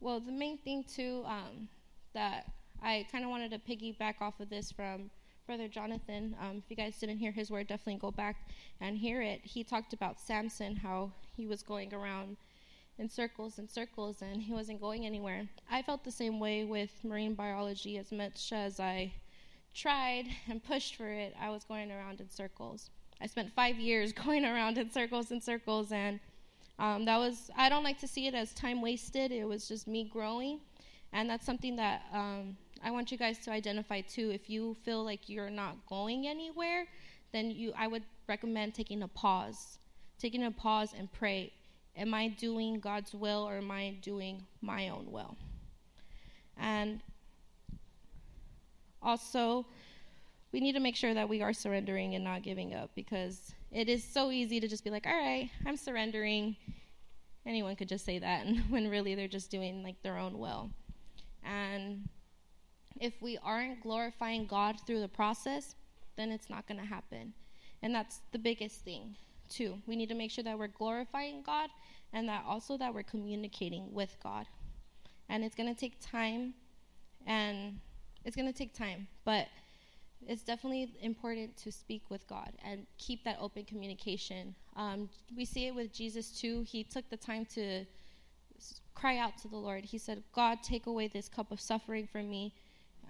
Well, 0.00 0.18
the 0.18 0.32
main 0.32 0.58
thing 0.58 0.82
too 0.82 1.22
um, 1.26 1.68
that 2.12 2.50
I 2.82 3.06
kind 3.12 3.22
of 3.22 3.30
wanted 3.30 3.52
to 3.52 3.58
piggyback 3.58 4.14
off 4.20 4.40
of 4.40 4.50
this 4.50 4.72
from 4.72 5.10
Brother 5.48 5.66
Jonathan. 5.66 6.36
Um, 6.42 6.58
if 6.58 6.64
you 6.68 6.76
guys 6.76 6.98
didn't 6.98 7.16
hear 7.16 7.32
his 7.32 7.50
word, 7.50 7.68
definitely 7.68 7.98
go 7.98 8.10
back 8.10 8.36
and 8.82 8.98
hear 8.98 9.22
it. 9.22 9.40
He 9.42 9.64
talked 9.64 9.94
about 9.94 10.20
Samson, 10.20 10.76
how 10.76 11.10
he 11.38 11.46
was 11.46 11.62
going 11.62 11.94
around 11.94 12.36
in 12.98 13.08
circles 13.08 13.56
and 13.56 13.70
circles 13.70 14.20
and 14.20 14.42
he 14.42 14.52
wasn't 14.52 14.78
going 14.78 15.06
anywhere. 15.06 15.48
I 15.70 15.80
felt 15.80 16.04
the 16.04 16.10
same 16.10 16.38
way 16.38 16.64
with 16.64 16.90
marine 17.02 17.32
biology 17.32 17.96
as 17.96 18.12
much 18.12 18.52
as 18.52 18.78
I 18.78 19.14
tried 19.74 20.26
and 20.50 20.62
pushed 20.62 20.96
for 20.96 21.08
it, 21.08 21.34
I 21.40 21.48
was 21.48 21.64
going 21.64 21.90
around 21.90 22.20
in 22.20 22.28
circles. 22.28 22.90
I 23.18 23.26
spent 23.26 23.50
five 23.54 23.78
years 23.78 24.12
going 24.26 24.44
around 24.44 24.76
in 24.76 24.92
circles 24.92 25.30
and 25.30 25.42
circles, 25.42 25.92
and 25.92 26.20
um, 26.78 27.06
that 27.06 27.16
was, 27.16 27.50
I 27.56 27.70
don't 27.70 27.84
like 27.84 27.98
to 28.00 28.06
see 28.06 28.26
it 28.26 28.34
as 28.34 28.52
time 28.52 28.82
wasted. 28.82 29.32
It 29.32 29.48
was 29.48 29.66
just 29.66 29.88
me 29.88 30.10
growing. 30.12 30.60
And 31.14 31.30
that's 31.30 31.46
something 31.46 31.76
that 31.76 32.02
um, 32.12 32.56
I 32.82 32.90
want 32.90 33.10
you 33.10 33.18
guys 33.18 33.38
to 33.40 33.50
identify 33.50 34.00
too. 34.00 34.30
If 34.30 34.48
you 34.48 34.76
feel 34.84 35.04
like 35.04 35.28
you're 35.28 35.50
not 35.50 35.76
going 35.86 36.26
anywhere, 36.26 36.86
then 37.32 37.50
you, 37.50 37.72
I 37.76 37.86
would 37.86 38.04
recommend 38.28 38.74
taking 38.74 39.02
a 39.02 39.08
pause. 39.08 39.78
Taking 40.18 40.44
a 40.44 40.50
pause 40.50 40.94
and 40.96 41.12
pray. 41.12 41.52
Am 41.96 42.14
I 42.14 42.28
doing 42.28 42.80
God's 42.80 43.14
will 43.14 43.48
or 43.48 43.56
am 43.56 43.70
I 43.70 43.96
doing 44.02 44.46
my 44.60 44.88
own 44.88 45.10
will? 45.10 45.36
And 46.56 47.00
also, 49.02 49.66
we 50.52 50.60
need 50.60 50.72
to 50.72 50.80
make 50.80 50.96
sure 50.96 51.14
that 51.14 51.28
we 51.28 51.42
are 51.42 51.52
surrendering 51.52 52.14
and 52.14 52.24
not 52.24 52.42
giving 52.42 52.74
up 52.74 52.90
because 52.94 53.52
it 53.70 53.88
is 53.88 54.02
so 54.02 54.30
easy 54.30 54.60
to 54.60 54.68
just 54.68 54.84
be 54.84 54.90
like, 54.90 55.06
all 55.06 55.12
right, 55.12 55.50
I'm 55.66 55.76
surrendering. 55.76 56.56
Anyone 57.46 57.76
could 57.76 57.88
just 57.88 58.04
say 58.04 58.18
that, 58.18 58.46
and 58.46 58.58
when 58.70 58.88
really 58.88 59.14
they're 59.14 59.28
just 59.28 59.50
doing 59.50 59.82
like 59.82 60.02
their 60.02 60.18
own 60.18 60.38
will. 60.38 60.70
And 61.44 62.08
if 63.00 63.20
we 63.20 63.38
aren't 63.42 63.82
glorifying 63.82 64.46
God 64.46 64.76
through 64.86 65.00
the 65.00 65.08
process, 65.08 65.74
then 66.16 66.30
it's 66.30 66.50
not 66.50 66.66
going 66.66 66.80
to 66.80 66.86
happen. 66.86 67.32
And 67.82 67.94
that's 67.94 68.20
the 68.32 68.38
biggest 68.38 68.80
thing, 68.84 69.16
too. 69.48 69.78
We 69.86 69.96
need 69.96 70.08
to 70.08 70.14
make 70.14 70.30
sure 70.30 70.44
that 70.44 70.58
we're 70.58 70.68
glorifying 70.68 71.42
God 71.42 71.70
and 72.12 72.28
that 72.28 72.44
also 72.46 72.76
that 72.78 72.92
we're 72.92 73.02
communicating 73.02 73.92
with 73.92 74.16
God. 74.22 74.46
And 75.28 75.44
it's 75.44 75.54
going 75.54 75.72
to 75.72 75.78
take 75.78 76.00
time 76.00 76.54
and 77.26 77.78
it's 78.24 78.34
going 78.34 78.50
to 78.50 78.56
take 78.56 78.74
time, 78.74 79.06
but 79.24 79.46
it's 80.26 80.42
definitely 80.42 80.90
important 81.00 81.56
to 81.58 81.70
speak 81.70 82.02
with 82.10 82.26
God 82.26 82.52
and 82.64 82.86
keep 82.98 83.24
that 83.24 83.38
open 83.40 83.64
communication. 83.64 84.54
Um, 84.76 85.08
we 85.36 85.44
see 85.44 85.66
it 85.66 85.74
with 85.74 85.92
Jesus 85.92 86.30
too. 86.30 86.64
He 86.66 86.82
took 86.82 87.08
the 87.10 87.16
time 87.16 87.44
to 87.54 87.84
cry 88.94 89.18
out 89.18 89.38
to 89.38 89.48
the 89.48 89.56
Lord. 89.56 89.84
He 89.84 89.98
said, 89.98 90.22
God, 90.32 90.62
take 90.62 90.86
away 90.86 91.06
this 91.08 91.28
cup 91.28 91.52
of 91.52 91.60
suffering 91.60 92.08
from 92.10 92.28
me. 92.28 92.54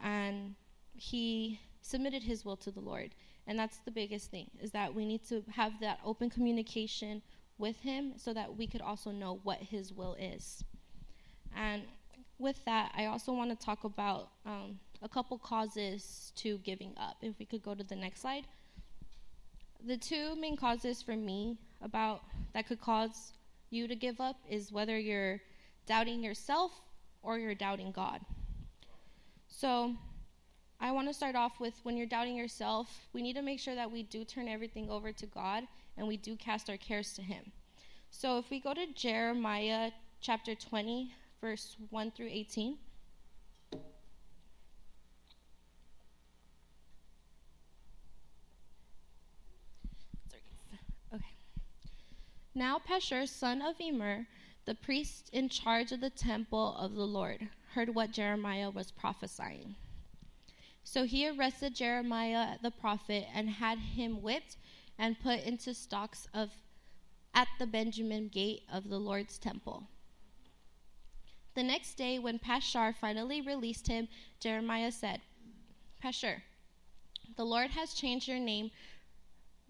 And 0.03 0.55
he 0.95 1.61
submitted 1.81 2.23
his 2.23 2.45
will 2.45 2.57
to 2.59 2.71
the 2.71 2.81
Lord. 2.81 3.15
And 3.47 3.59
that's 3.59 3.79
the 3.79 3.91
biggest 3.91 4.31
thing, 4.31 4.51
is 4.61 4.71
that 4.73 4.95
we 4.95 5.07
need 5.07 5.27
to 5.29 5.43
have 5.51 5.81
that 5.81 6.01
open 6.05 6.29
communication 6.29 7.23
with 7.57 7.81
him 7.81 8.13
so 8.17 8.33
that 8.35 8.57
we 8.57 8.67
could 8.67 8.83
also 8.83 9.11
know 9.11 9.41
what 9.43 9.59
his 9.59 9.93
will 9.93 10.15
is. 10.15 10.63
And 11.57 11.83
with 12.39 12.65
that, 12.67 12.93
I 12.97 13.07
also 13.07 13.33
want 13.33 13.51
to 13.51 13.67
talk 13.67 13.85
about 13.85 14.29
um, 14.47 14.79
a 15.03 15.09
couple 15.09 15.39
causes 15.39 16.33
to 16.37 16.59
giving 16.59 16.93
up. 16.97 17.17
If 17.23 17.39
we 17.39 17.47
could 17.47 17.63
go 17.63 17.75
to 17.75 17.83
the 17.83 17.97
next 17.97 18.21
slide. 18.21 18.45
The 19.85 19.97
two 19.97 20.37
main 20.37 20.57
causes 20.57 21.03
for 21.03 21.17
me 21.17 21.57
about 21.81 22.23
that 22.53 22.67
could 22.67 22.81
cause 22.81 23.33
you 23.71 23.87
to 23.89 23.95
give 23.95 24.21
up 24.21 24.37
is 24.49 24.73
whether 24.73 24.99
you're 24.99 25.41
doubting 25.87 26.23
yourself 26.23 26.73
or 27.23 27.39
you're 27.39 27.55
doubting 27.55 27.93
God. 27.93 28.21
So, 29.49 29.95
I 30.81 30.93
want 30.93 31.09
to 31.09 31.15
start 31.15 31.35
off 31.35 31.59
with 31.59 31.75
when 31.83 31.97
you're 31.97 32.07
doubting 32.07 32.37
yourself, 32.37 33.09
we 33.13 33.23
need 33.23 33.35
to 33.35 33.43
make 33.43 33.59
sure 33.59 33.75
that 33.75 33.91
we 33.91 34.05
do 34.05 34.25
turn 34.25 34.47
everything 34.47 34.89
over 34.89 35.11
to 35.11 35.27
God 35.27 35.65
and 35.97 36.07
we 36.07 36.17
do 36.17 36.37
cast 36.37 36.71
our 36.71 36.77
cares 36.77 37.13
to 37.15 37.23
Him. 37.23 37.51
So, 38.11 38.39
if 38.39 38.51
we 38.51 38.61
go 38.61 38.75
to 38.75 38.87
Jeremiah 38.95 39.91
chapter 40.21 40.55
20, 40.55 41.13
verse 41.41 41.77
1 41.91 42.13
through 42.13 42.29
18. 42.31 42.79
Now 52.59 52.81
Pashur, 52.81 53.29
son 53.29 53.63
of 53.63 53.81
Emer, 53.81 54.27
the 54.65 54.75
priest 54.75 55.31
in 55.33 55.49
charge 55.49 55.93
of 55.93 56.01
the 56.01 56.11
temple 56.11 56.77
of 56.77 56.97
the 56.97 57.07
Lord, 57.07 57.49
heard 57.75 57.95
what 57.95 58.13
Jeremiah 58.13 58.71
was 58.71 58.91
prophesying. 58.91 59.77
So 60.85 61.05
he 61.05 61.29
arrested 61.29 61.75
Jeremiah 61.75 62.57
the 62.63 62.71
prophet 62.71 63.27
and 63.35 63.51
had 63.51 63.79
him 63.79 64.23
whipped 64.23 64.57
and 64.99 65.21
put 65.21 65.43
into 65.43 65.75
stocks 65.75 66.27
of 66.33 66.51
at 67.35 67.49
the 67.59 67.67
Benjamin 67.67 68.29
gate 68.29 68.63
of 68.73 68.89
the 68.89 68.99
Lord's 68.99 69.39
temple. 69.39 69.85
The 71.55 71.63
next 71.63 71.95
day, 71.95 72.19
when 72.19 72.39
Pashur 72.39 72.95
finally 72.95 73.41
released 73.41 73.87
him, 73.87 74.09
Jeremiah 74.41 74.93
said, 74.93 75.21
Pashur, 76.03 76.43
the 77.37 77.45
Lord 77.45 77.71
has 77.71 77.95
changed 77.95 78.29
your 78.29 78.39
name 78.39 78.71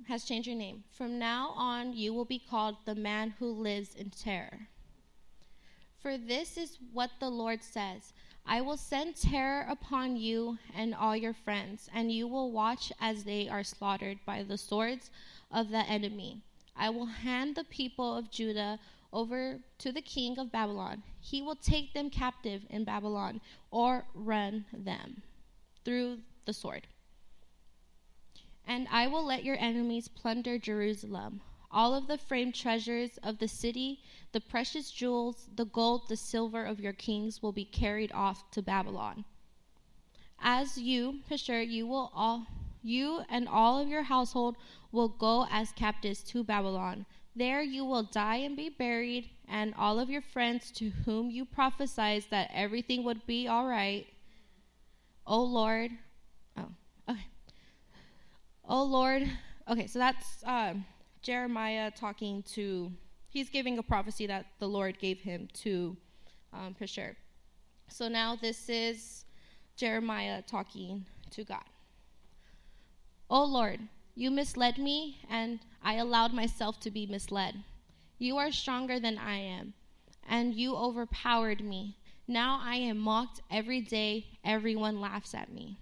has 0.06 0.24
changed 0.24 0.46
your 0.46 0.56
name. 0.56 0.84
From 0.90 1.18
now 1.18 1.52
on, 1.56 1.92
you 1.92 2.14
will 2.14 2.24
be 2.24 2.38
called 2.38 2.76
the 2.84 2.94
man 2.94 3.34
who 3.38 3.50
lives 3.50 3.94
in 3.94 4.10
terror. 4.10 4.68
For 6.00 6.16
this 6.16 6.56
is 6.56 6.78
what 6.92 7.10
the 7.18 7.30
Lord 7.30 7.62
says 7.62 8.12
I 8.46 8.60
will 8.62 8.76
send 8.76 9.16
terror 9.16 9.66
upon 9.68 10.16
you 10.16 10.58
and 10.74 10.94
all 10.94 11.14
your 11.14 11.34
friends, 11.34 11.90
and 11.92 12.10
you 12.10 12.26
will 12.26 12.50
watch 12.50 12.90
as 12.98 13.24
they 13.24 13.46
are 13.48 13.62
slaughtered 13.62 14.18
by 14.24 14.42
the 14.42 14.56
swords 14.56 15.10
of 15.50 15.68
the 15.68 15.86
enemy. 15.86 16.40
I 16.74 16.88
will 16.88 17.06
hand 17.06 17.56
the 17.56 17.64
people 17.64 18.16
of 18.16 18.30
Judah 18.30 18.78
over 19.12 19.58
to 19.78 19.92
the 19.92 20.00
king 20.00 20.38
of 20.38 20.52
Babylon. 20.52 21.02
He 21.20 21.42
will 21.42 21.56
take 21.56 21.92
them 21.92 22.08
captive 22.08 22.62
in 22.70 22.84
Babylon 22.84 23.40
or 23.70 24.04
run 24.14 24.64
them 24.72 25.22
through 25.84 26.18
the 26.46 26.52
sword. 26.52 26.86
And 28.66 28.86
I 28.90 29.06
will 29.08 29.24
let 29.24 29.44
your 29.44 29.56
enemies 29.58 30.08
plunder 30.08 30.58
Jerusalem. 30.58 31.40
All 31.70 31.94
of 31.94 32.06
the 32.06 32.18
framed 32.18 32.54
treasures 32.54 33.18
of 33.22 33.38
the 33.38 33.48
city, 33.48 34.00
the 34.32 34.40
precious 34.40 34.90
jewels, 34.90 35.48
the 35.54 35.66
gold, 35.66 36.08
the 36.08 36.16
silver 36.16 36.64
of 36.64 36.80
your 36.80 36.94
kings 36.94 37.42
will 37.42 37.52
be 37.52 37.64
carried 37.64 38.12
off 38.12 38.50
to 38.52 38.62
Babylon. 38.62 39.24
As 40.40 40.78
you, 40.78 41.20
Pashur, 41.28 41.68
you 41.68 41.86
will 41.86 42.10
all 42.14 42.46
you 42.82 43.22
and 43.28 43.48
all 43.48 43.78
of 43.78 43.88
your 43.88 44.04
household 44.04 44.56
will 44.92 45.08
go 45.08 45.46
as 45.50 45.72
captives 45.72 46.22
to 46.22 46.44
Babylon. 46.44 47.04
There 47.34 47.62
you 47.62 47.84
will 47.84 48.02
die 48.02 48.36
and 48.36 48.56
be 48.56 48.68
buried, 48.68 49.30
and 49.46 49.74
all 49.76 50.00
of 50.00 50.10
your 50.10 50.22
friends 50.22 50.70
to 50.72 50.90
whom 50.90 51.30
you 51.30 51.44
prophesied 51.44 52.24
that 52.30 52.50
everything 52.52 53.04
would 53.04 53.26
be 53.26 53.46
all 53.46 53.66
right. 53.66 54.06
O 55.26 55.42
Lord, 55.42 55.90
oh, 56.56 56.68
okay. 57.08 57.26
O 58.68 58.82
Lord, 58.82 59.30
okay, 59.68 59.86
so 59.86 59.98
that's 59.98 60.42
uh, 60.44 60.74
Jeremiah 61.22 61.90
talking 61.90 62.42
to, 62.54 62.92
he's 63.28 63.48
giving 63.48 63.78
a 63.78 63.82
prophecy 63.82 64.26
that 64.26 64.46
the 64.58 64.68
Lord 64.68 64.98
gave 64.98 65.20
him 65.20 65.48
to 65.54 65.96
um, 66.52 66.74
Pashur. 66.80 67.16
So 67.88 68.08
now 68.08 68.36
this 68.36 68.68
is 68.68 69.24
Jeremiah 69.76 70.42
talking 70.42 71.04
to 71.30 71.44
God. 71.44 71.64
O 73.30 73.44
Lord, 73.44 73.80
you 74.14 74.30
misled 74.30 74.78
me, 74.78 75.18
and 75.30 75.60
I 75.82 75.94
allowed 75.94 76.32
myself 76.32 76.80
to 76.80 76.90
be 76.90 77.06
misled. 77.06 77.54
You 78.18 78.36
are 78.38 78.50
stronger 78.50 78.98
than 78.98 79.18
I 79.18 79.36
am, 79.36 79.74
and 80.28 80.54
you 80.54 80.74
overpowered 80.74 81.62
me. 81.62 81.96
Now 82.26 82.60
I 82.62 82.76
am 82.76 82.98
mocked 82.98 83.40
every 83.50 83.80
day, 83.80 84.26
everyone 84.44 85.00
laughs 85.00 85.34
at 85.34 85.52
me. 85.52 85.78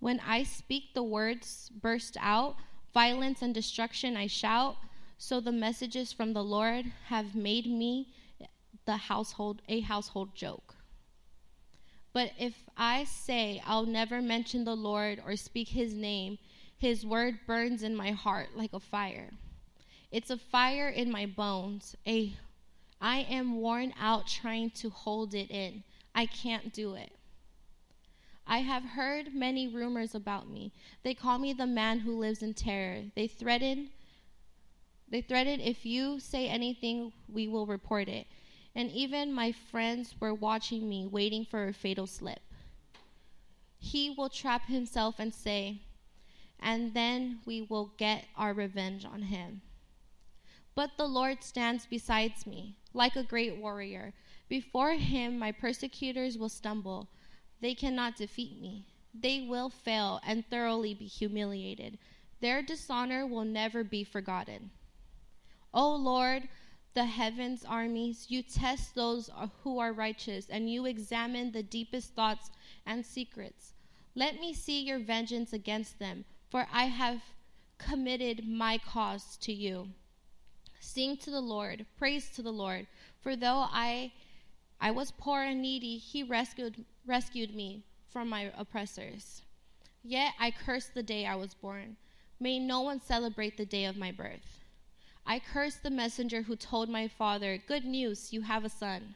When 0.00 0.20
I 0.20 0.44
speak, 0.44 0.94
the 0.94 1.02
words 1.02 1.70
burst 1.80 2.16
out, 2.20 2.56
violence 2.92 3.42
and 3.42 3.54
destruction 3.54 4.16
I 4.16 4.26
shout. 4.26 4.76
So 5.18 5.40
the 5.40 5.52
messages 5.52 6.12
from 6.12 6.32
the 6.32 6.44
Lord 6.44 6.86
have 7.06 7.34
made 7.34 7.66
me 7.66 8.08
the 8.86 8.96
household 8.96 9.62
a 9.68 9.80
household 9.80 10.34
joke. 10.34 10.76
But 12.12 12.32
if 12.38 12.54
I 12.76 13.04
say 13.04 13.62
I'll 13.66 13.86
never 13.86 14.22
mention 14.22 14.64
the 14.64 14.76
Lord 14.76 15.20
or 15.24 15.36
speak 15.36 15.68
his 15.68 15.92
name, 15.92 16.38
his 16.76 17.04
word 17.04 17.40
burns 17.46 17.82
in 17.82 17.94
my 17.94 18.12
heart 18.12 18.56
like 18.56 18.72
a 18.72 18.80
fire. 18.80 19.30
It's 20.10 20.30
a 20.30 20.38
fire 20.38 20.88
in 20.88 21.10
my 21.10 21.26
bones. 21.26 21.96
A 22.06 22.32
I 23.00 23.18
am 23.30 23.60
worn 23.60 23.92
out 24.00 24.26
trying 24.26 24.70
to 24.70 24.90
hold 24.90 25.34
it 25.34 25.50
in. 25.50 25.84
I 26.14 26.26
can't 26.26 26.72
do 26.72 26.94
it. 26.94 27.12
I 28.48 28.58
have 28.58 28.82
heard 28.82 29.34
many 29.34 29.68
rumors 29.68 30.14
about 30.14 30.48
me. 30.48 30.72
They 31.02 31.14
call 31.14 31.38
me 31.38 31.52
the 31.52 31.66
man 31.66 32.00
who 32.00 32.18
lives 32.18 32.42
in 32.42 32.54
terror. 32.54 33.04
They 33.14 33.28
threaten 33.28 33.90
they 35.10 35.22
threaten 35.22 35.60
if 35.60 35.86
you 35.86 36.20
say 36.20 36.48
anything, 36.48 37.12
we 37.28 37.48
will 37.48 37.66
report 37.66 38.08
it. 38.08 38.26
And 38.74 38.90
even 38.90 39.32
my 39.32 39.52
friends 39.52 40.14
were 40.20 40.34
watching 40.34 40.88
me, 40.88 41.06
waiting 41.06 41.44
for 41.44 41.66
a 41.66 41.72
fatal 41.72 42.06
slip. 42.06 42.40
He 43.78 44.10
will 44.10 44.28
trap 44.28 44.66
himself 44.66 45.18
and 45.18 45.32
say, 45.32 45.80
and 46.60 46.92
then 46.92 47.40
we 47.46 47.62
will 47.62 47.92
get 47.96 48.26
our 48.36 48.52
revenge 48.52 49.04
on 49.04 49.22
him. 49.22 49.62
But 50.74 50.96
the 50.96 51.08
Lord 51.08 51.42
stands 51.42 51.86
beside 51.86 52.46
me, 52.46 52.76
like 52.92 53.16
a 53.16 53.22
great 53.22 53.56
warrior. 53.56 54.12
Before 54.48 54.92
him, 54.92 55.38
my 55.38 55.52
persecutors 55.52 56.36
will 56.36 56.48
stumble. 56.48 57.08
They 57.60 57.74
cannot 57.74 58.16
defeat 58.16 58.60
me. 58.60 58.86
They 59.14 59.46
will 59.48 59.70
fail 59.70 60.20
and 60.24 60.46
thoroughly 60.46 60.94
be 60.94 61.06
humiliated. 61.06 61.98
Their 62.40 62.62
dishonor 62.62 63.26
will 63.26 63.44
never 63.44 63.82
be 63.82 64.04
forgotten. 64.04 64.70
O 65.74 65.94
Lord, 65.94 66.48
the 66.94 67.06
heavens' 67.06 67.64
armies, 67.64 68.26
you 68.28 68.42
test 68.42 68.94
those 68.94 69.30
who 69.62 69.78
are 69.78 69.92
righteous, 69.92 70.48
and 70.48 70.70
you 70.70 70.86
examine 70.86 71.52
the 71.52 71.62
deepest 71.62 72.14
thoughts 72.14 72.50
and 72.86 73.04
secrets. 73.04 73.74
Let 74.14 74.40
me 74.40 74.52
see 74.52 74.82
your 74.82 74.98
vengeance 74.98 75.52
against 75.52 75.98
them 75.98 76.24
for 76.50 76.66
I 76.72 76.84
have 76.84 77.20
committed 77.76 78.48
my 78.48 78.78
cause 78.78 79.36
to 79.38 79.52
you. 79.52 79.88
Sing 80.80 81.16
to 81.18 81.30
the 81.30 81.40
Lord, 81.40 81.86
praise 81.96 82.30
to 82.30 82.42
the 82.42 82.52
Lord, 82.52 82.86
for 83.20 83.36
though 83.36 83.66
I 83.70 84.12
I 84.80 84.92
was 84.92 85.10
poor 85.10 85.42
and 85.42 85.60
needy, 85.60 85.98
he 85.98 86.22
rescued 86.22 86.84
rescued 87.08 87.54
me 87.54 87.82
from 88.10 88.28
my 88.28 88.52
oppressors. 88.56 89.42
Yet 90.04 90.34
I 90.38 90.50
curse 90.50 90.86
the 90.86 91.02
day 91.02 91.26
I 91.26 91.34
was 91.34 91.54
born. 91.54 91.96
May 92.38 92.58
no 92.58 92.82
one 92.82 93.00
celebrate 93.00 93.56
the 93.56 93.66
day 93.66 93.84
of 93.86 93.96
my 93.96 94.12
birth. 94.12 94.60
I 95.26 95.40
curse 95.40 95.74
the 95.76 95.90
messenger 95.90 96.42
who 96.42 96.54
told 96.54 96.88
my 96.88 97.08
father, 97.08 97.58
Good 97.58 97.84
news, 97.84 98.32
you 98.32 98.42
have 98.42 98.64
a 98.64 98.68
son. 98.68 99.14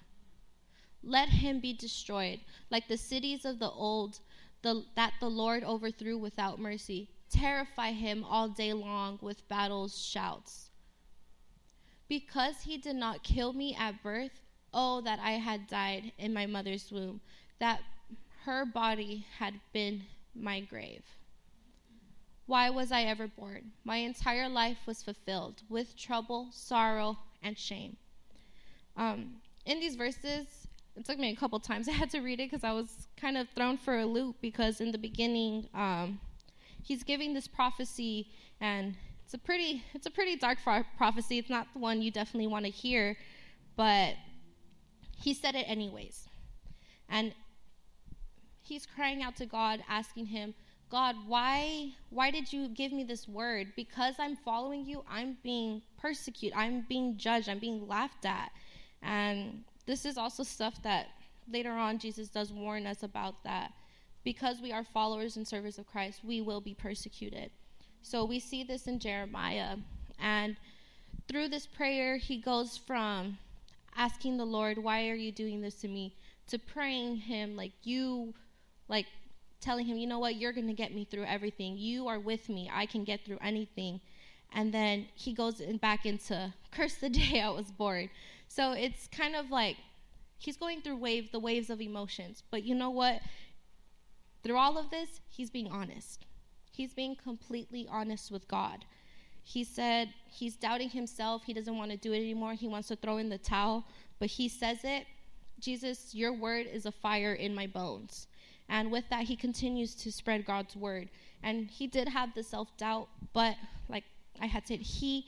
Let 1.05 1.29
him 1.29 1.61
be 1.61 1.73
destroyed, 1.73 2.41
like 2.71 2.89
the 2.89 2.97
cities 2.97 3.45
of 3.45 3.59
the 3.59 3.71
old 3.71 4.21
the, 4.63 4.85
that 4.95 5.15
the 5.21 5.29
Lord 5.29 5.65
overthrew 5.65 6.17
without 6.17 6.59
mercy 6.59 7.09
terrify 7.33 7.93
him 7.93 8.25
all 8.25 8.49
day 8.49 8.73
long 8.73 9.19
with 9.21 9.49
battles 9.49 9.99
shouts. 10.05 10.71
Because 12.09 12.63
he 12.63 12.77
did 12.77 12.97
not 12.97 13.23
kill 13.23 13.53
me 13.53 13.75
at 13.75 14.03
birth, 14.03 14.43
oh, 14.75 15.01
that 15.01 15.19
I 15.19 15.33
had 15.33 15.67
died 15.67 16.13
in 16.19 16.35
my 16.35 16.47
mother's 16.47 16.93
womb, 16.93 17.21
that 17.63 17.81
her 18.45 18.67
body 18.67 19.25
had 19.39 19.55
been 19.73 20.03
my 20.35 20.59
grave. 20.59 21.05
Why 22.47 22.71
was 22.71 22.91
I 22.91 23.03
ever 23.03 23.29
born? 23.29 23.71
My 23.85 23.99
entire 23.99 24.49
life 24.49 24.79
was 24.85 25.01
fulfilled 25.01 25.63
with 25.69 25.97
trouble, 25.97 26.49
sorrow, 26.51 27.19
and 27.41 27.57
shame. 27.57 27.97
Um, 28.97 29.35
in 29.65 29.79
these 29.79 29.95
verses, 29.95 30.47
it 30.97 31.05
took 31.05 31.21
me 31.21 31.31
a 31.31 31.37
couple 31.37 31.61
times. 31.61 31.89
I 31.89 31.93
had 31.93 32.11
to 32.11 32.21
read 32.21 32.41
it 32.41 32.51
because 32.51 32.65
I 32.65 32.73
was 32.73 33.07
kind 33.17 33.39
of 33.39 33.49
thrown 33.51 33.77
for 33.77 33.97
a 33.97 34.07
loop 34.07 34.39
because 34.41 34.81
in 34.81 34.91
the 34.91 34.99
beginning, 34.99 35.69
um, 35.73 36.19
he's 36.83 37.05
giving 37.05 37.33
this 37.33 37.47
prophecy, 37.47 38.27
and 38.61 38.97
it's 39.25 39.35
a 39.35 39.39
pretty 39.39 39.85
it's 39.95 40.07
a 40.07 40.11
pretty 40.11 40.35
dark 40.35 40.59
prophecy. 40.99 41.39
It's 41.39 41.49
not 41.49 41.69
the 41.75 41.79
one 41.79 42.03
you 42.03 42.11
definitely 42.11 42.49
want 42.49 42.65
to 42.65 42.73
hear, 42.73 43.17
but 43.77 44.15
he 45.17 45.33
said 45.33 45.55
it 45.55 45.67
anyways, 45.69 46.27
and 47.09 47.33
he's 48.63 48.87
crying 48.87 49.23
out 49.23 49.37
to 49.37 49.47
God, 49.47 49.83
asking 49.89 50.27
him, 50.27 50.55
God, 50.91 51.17
why 51.27 51.93
why 52.11 52.31
did 52.31 52.53
you 52.53 52.69
give 52.69 52.93
me 52.93 53.05
this 53.05 53.27
word? 53.27 53.73
Because 53.77 54.15
I'm 54.19 54.37
following 54.37 54.85
you, 54.85 55.05
I'm 55.11 55.39
being 55.43 55.83
persecuted, 55.99 56.57
I'm 56.57 56.85
being 56.89 57.17
judged, 57.17 57.49
I'm 57.49 57.59
being 57.59 57.89
laughed 57.89 58.27
at. 58.27 58.53
And 59.03 59.65
this 59.87 60.05
is 60.05 60.19
also 60.19 60.43
stuff 60.43 60.83
that 60.83 61.09
later 61.51 61.73
on 61.73 61.99
Jesus 61.99 62.29
does 62.29 62.53
warn 62.53 62.87
us 62.87 63.03
about 63.03 63.43
that 63.45 63.73
because 64.23 64.61
we 64.61 64.71
are 64.71 64.85
followers 64.85 65.37
and 65.37 65.49
servants 65.49 65.79
of 65.79 65.87
Christ, 65.87 66.21
we 66.23 66.41
will 66.41 66.61
be 66.61 66.75
persecuted. 66.75 67.51
So 68.03 68.25
we 68.25 68.39
see 68.39 68.63
this 68.63 68.87
in 68.87 68.99
Jeremiah. 68.99 69.77
And 70.21 70.57
through 71.27 71.49
this 71.49 71.67
prayer, 71.67 72.17
he 72.19 72.37
goes 72.37 72.77
from 72.77 73.39
asking 73.97 74.37
the 74.37 74.45
Lord, 74.45 74.79
Why 74.79 75.09
are 75.09 75.15
you 75.15 75.33
doing 75.33 75.61
this 75.61 75.77
to 75.77 75.89
me? 75.89 76.15
to 76.49 76.59
praying 76.59 77.17
him, 77.17 77.57
like, 77.57 77.73
you, 77.83 78.35
like, 78.93 79.07
telling 79.63 79.87
him, 79.87 79.97
You 79.97 80.07
know 80.07 80.19
what? 80.19 80.37
You're 80.37 80.53
going 80.53 80.67
to 80.67 80.75
get 80.75 80.95
me 80.95 81.05
through 81.05 81.25
everything. 81.25 81.79
You 81.79 82.07
are 82.09 82.21
with 82.21 82.49
me. 82.49 82.71
I 82.73 82.85
can 82.87 83.03
get 83.03 83.25
through 83.25 83.39
anything. 83.41 84.01
And 84.55 84.73
then 84.73 85.07
he 85.15 85.33
goes 85.33 85.61
in, 85.61 85.79
back 85.79 86.05
into, 86.05 86.53
Curse 86.71 86.97
the 86.97 87.09
day 87.09 87.41
I 87.41 87.49
was 87.49 87.71
born. 87.71 88.11
So 88.49 88.73
it's 88.73 89.09
kind 89.09 89.35
of 89.35 89.51
like 89.51 89.77
he's 90.39 90.59
going 90.59 90.83
through 90.83 90.97
waves, 90.97 91.31
the 91.31 91.41
waves 91.41 91.71
of 91.71 91.81
emotions. 91.81 92.43
But 92.51 92.65
you 92.65 92.75
know 92.75 92.91
what? 92.91 93.23
Through 94.43 94.59
all 94.59 94.77
of 94.77 94.91
this, 94.91 95.21
he's 95.31 95.51
being 95.51 95.69
honest. 95.69 96.27
He's 96.71 96.93
being 96.93 97.17
completely 97.17 97.87
honest 97.91 98.31
with 98.31 98.47
God. 98.49 98.85
He 99.45 99.65
said 99.65 100.09
he's 100.27 100.57
doubting 100.57 100.91
himself. 100.91 101.43
He 101.45 101.53
doesn't 101.53 101.77
want 101.77 101.91
to 101.91 101.97
do 101.97 102.13
it 102.13 102.19
anymore. 102.19 102.55
He 102.55 102.69
wants 102.69 102.89
to 102.89 102.97
throw 102.97 103.17
in 103.19 103.29
the 103.29 103.39
towel, 103.39 103.85
but 104.19 104.29
he 104.29 104.49
says 104.49 104.79
it 104.85 105.07
Jesus, 105.63 106.13
your 106.13 106.33
word 106.33 106.67
is 106.67 106.87
a 106.87 106.93
fire 106.93 107.35
in 107.35 107.55
my 107.55 107.69
bones. 107.69 108.27
And 108.69 108.91
with 108.91 109.05
that, 109.11 109.25
he 109.25 109.37
continues 109.37 109.95
to 109.97 110.13
spread 110.13 110.45
God's 110.45 110.77
word. 110.77 111.09
And 111.43 111.71
he 111.71 111.87
did 111.87 112.09
have 112.09 112.35
the 112.35 112.43
self 112.43 112.77
doubt, 112.77 113.09
but 113.33 113.57
like 113.89 114.05
I 114.41 114.47
had 114.47 114.67
said, 114.67 114.81
he 114.81 115.27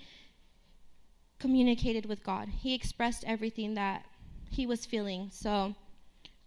communicated 1.38 2.07
with 2.07 2.23
God. 2.25 2.49
He 2.49 2.75
expressed 2.75 3.25
everything 3.27 3.75
that 3.75 4.05
he 4.51 4.66
was 4.66 4.87
feeling. 4.87 5.29
So 5.33 5.75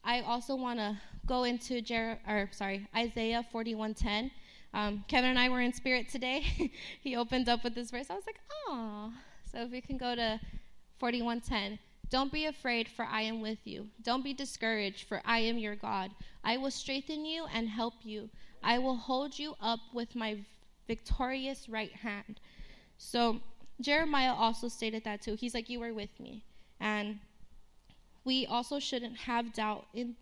I 0.04 0.22
also 0.22 0.56
want 0.56 0.80
to 0.80 0.98
go 1.26 1.44
into 1.44 1.82
Jer- 1.82 2.20
or 2.28 2.50
sorry 2.52 2.88
Isaiah 2.96 3.46
41:10. 3.54 4.32
Um, 4.74 5.06
Kevin 5.08 5.32
and 5.32 5.40
I 5.40 5.50
were 5.50 5.62
in 5.62 5.74
spirit 5.74 6.10
today. 6.10 6.72
he 7.02 7.16
opened 7.16 7.50
up 7.50 7.64
with 7.64 7.76
this 7.76 7.92
verse. 7.92 8.10
I 8.10 8.16
was 8.16 8.26
like, 8.26 8.40
oh. 8.68 9.14
So 9.52 9.60
if 9.60 9.72
we 9.72 9.82
can 9.82 9.98
go 9.98 10.16
to 10.16 10.40
41:10 11.02 11.80
Don't 12.10 12.32
be 12.32 12.46
afraid 12.46 12.88
for 12.88 13.06
I 13.06 13.22
am 13.22 13.42
with 13.42 13.60
you. 13.66 13.88
Don't 14.02 14.24
be 14.24 14.34
discouraged 14.34 15.08
for 15.08 15.22
I 15.26 15.40
am 15.40 15.58
your 15.58 15.76
God. 15.76 16.12
I 16.44 16.58
will 16.58 16.72
strengthen 16.72 17.26
you 17.26 17.46
and 17.54 17.68
help 17.68 17.96
you. 18.04 18.30
I 18.64 18.80
will 18.80 18.96
hold 18.96 19.38
you 19.38 19.56
up 19.62 19.80
with 19.94 20.16
my 20.16 20.38
victorious 20.88 21.68
right 21.68 21.94
hand. 21.94 22.40
So 22.98 23.42
Jeremiah 23.82 24.34
also 24.34 24.68
stated 24.68 25.04
that 25.04 25.22
too. 25.22 25.36
He's 25.36 25.54
like 25.54 25.70
you 25.70 25.80
were 25.80 25.94
with 25.94 26.20
me. 26.20 26.44
And 26.80 27.20
we 28.24 28.46
also 28.46 28.80
shouldn't 28.80 29.18
have 29.18 29.54
doubt 29.54 29.86
in 29.94 30.16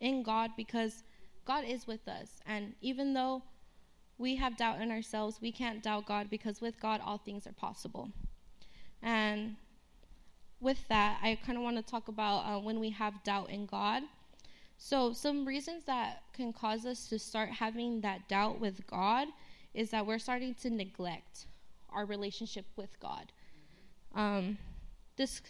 in 0.00 0.22
God 0.22 0.50
because 0.56 1.02
God 1.44 1.64
is 1.64 1.86
with 1.86 2.06
us. 2.08 2.40
And 2.46 2.74
even 2.80 3.14
though 3.14 3.42
we 4.18 4.36
have 4.36 4.56
doubt 4.56 4.80
in 4.80 4.90
ourselves, 4.90 5.38
we 5.40 5.52
can't 5.52 5.82
doubt 5.82 6.06
God 6.06 6.28
because 6.30 6.60
with 6.60 6.78
God 6.80 7.00
all 7.04 7.18
things 7.18 7.46
are 7.46 7.52
possible. 7.52 8.10
And 9.02 9.56
with 10.64 10.88
that, 10.88 11.18
I 11.22 11.38
kind 11.46 11.58
of 11.58 11.62
want 11.62 11.76
to 11.76 11.82
talk 11.82 12.08
about 12.08 12.38
uh, 12.40 12.58
when 12.58 12.80
we 12.80 12.90
have 12.90 13.22
doubt 13.22 13.50
in 13.50 13.66
God. 13.66 14.02
So, 14.76 15.12
some 15.12 15.46
reasons 15.46 15.84
that 15.84 16.22
can 16.32 16.52
cause 16.52 16.84
us 16.84 17.06
to 17.08 17.18
start 17.18 17.50
having 17.50 18.00
that 18.00 18.28
doubt 18.28 18.58
with 18.58 18.86
God 18.86 19.28
is 19.72 19.90
that 19.90 20.06
we're 20.06 20.18
starting 20.18 20.54
to 20.54 20.70
neglect 20.70 21.46
our 21.90 22.04
relationship 22.06 22.66
with 22.76 22.98
God. 22.98 23.30
Um, 24.14 24.58
this, 25.16 25.42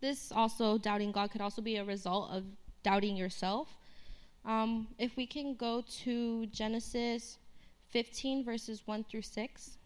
this 0.00 0.32
also 0.32 0.78
doubting 0.78 1.12
God 1.12 1.30
could 1.30 1.40
also 1.40 1.60
be 1.60 1.76
a 1.76 1.84
result 1.84 2.30
of 2.30 2.44
doubting 2.82 3.16
yourself. 3.16 3.76
Um, 4.44 4.88
if 4.98 5.16
we 5.16 5.26
can 5.26 5.54
go 5.54 5.84
to 6.04 6.46
Genesis 6.46 7.38
15, 7.90 8.44
verses 8.44 8.82
1 8.86 9.04
through 9.04 9.22
6. 9.22 9.78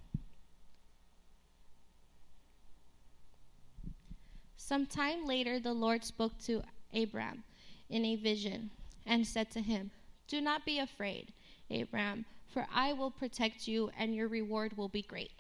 Some 4.66 4.86
time 4.86 5.26
later, 5.26 5.60
the 5.60 5.74
Lord 5.74 6.04
spoke 6.04 6.38
to 6.44 6.62
Abram 6.94 7.44
in 7.90 8.02
a 8.06 8.16
vision 8.16 8.70
and 9.04 9.26
said 9.26 9.50
to 9.50 9.60
him, 9.60 9.90
Do 10.26 10.40
not 10.40 10.64
be 10.64 10.78
afraid, 10.78 11.34
Abram, 11.70 12.24
for 12.46 12.66
I 12.74 12.94
will 12.94 13.10
protect 13.10 13.68
you, 13.68 13.90
and 13.98 14.14
your 14.14 14.26
reward 14.26 14.78
will 14.78 14.88
be 14.88 15.02
great. 15.02 15.32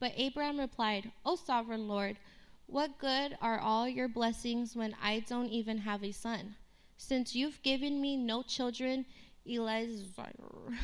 But 0.00 0.12
Abram 0.20 0.60
replied, 0.60 1.12
O 1.24 1.34
sovereign 1.34 1.88
Lord, 1.88 2.18
what 2.66 2.98
good 2.98 3.38
are 3.40 3.58
all 3.58 3.88
your 3.88 4.08
blessings 4.08 4.76
when 4.76 4.94
I 5.02 5.20
don't 5.20 5.48
even 5.48 5.78
have 5.78 6.04
a 6.04 6.12
son? 6.12 6.56
Since 6.98 7.34
you've 7.34 7.62
given 7.62 8.02
me 8.02 8.18
no 8.18 8.42
children, 8.42 9.06
Eliezer 9.48 10.04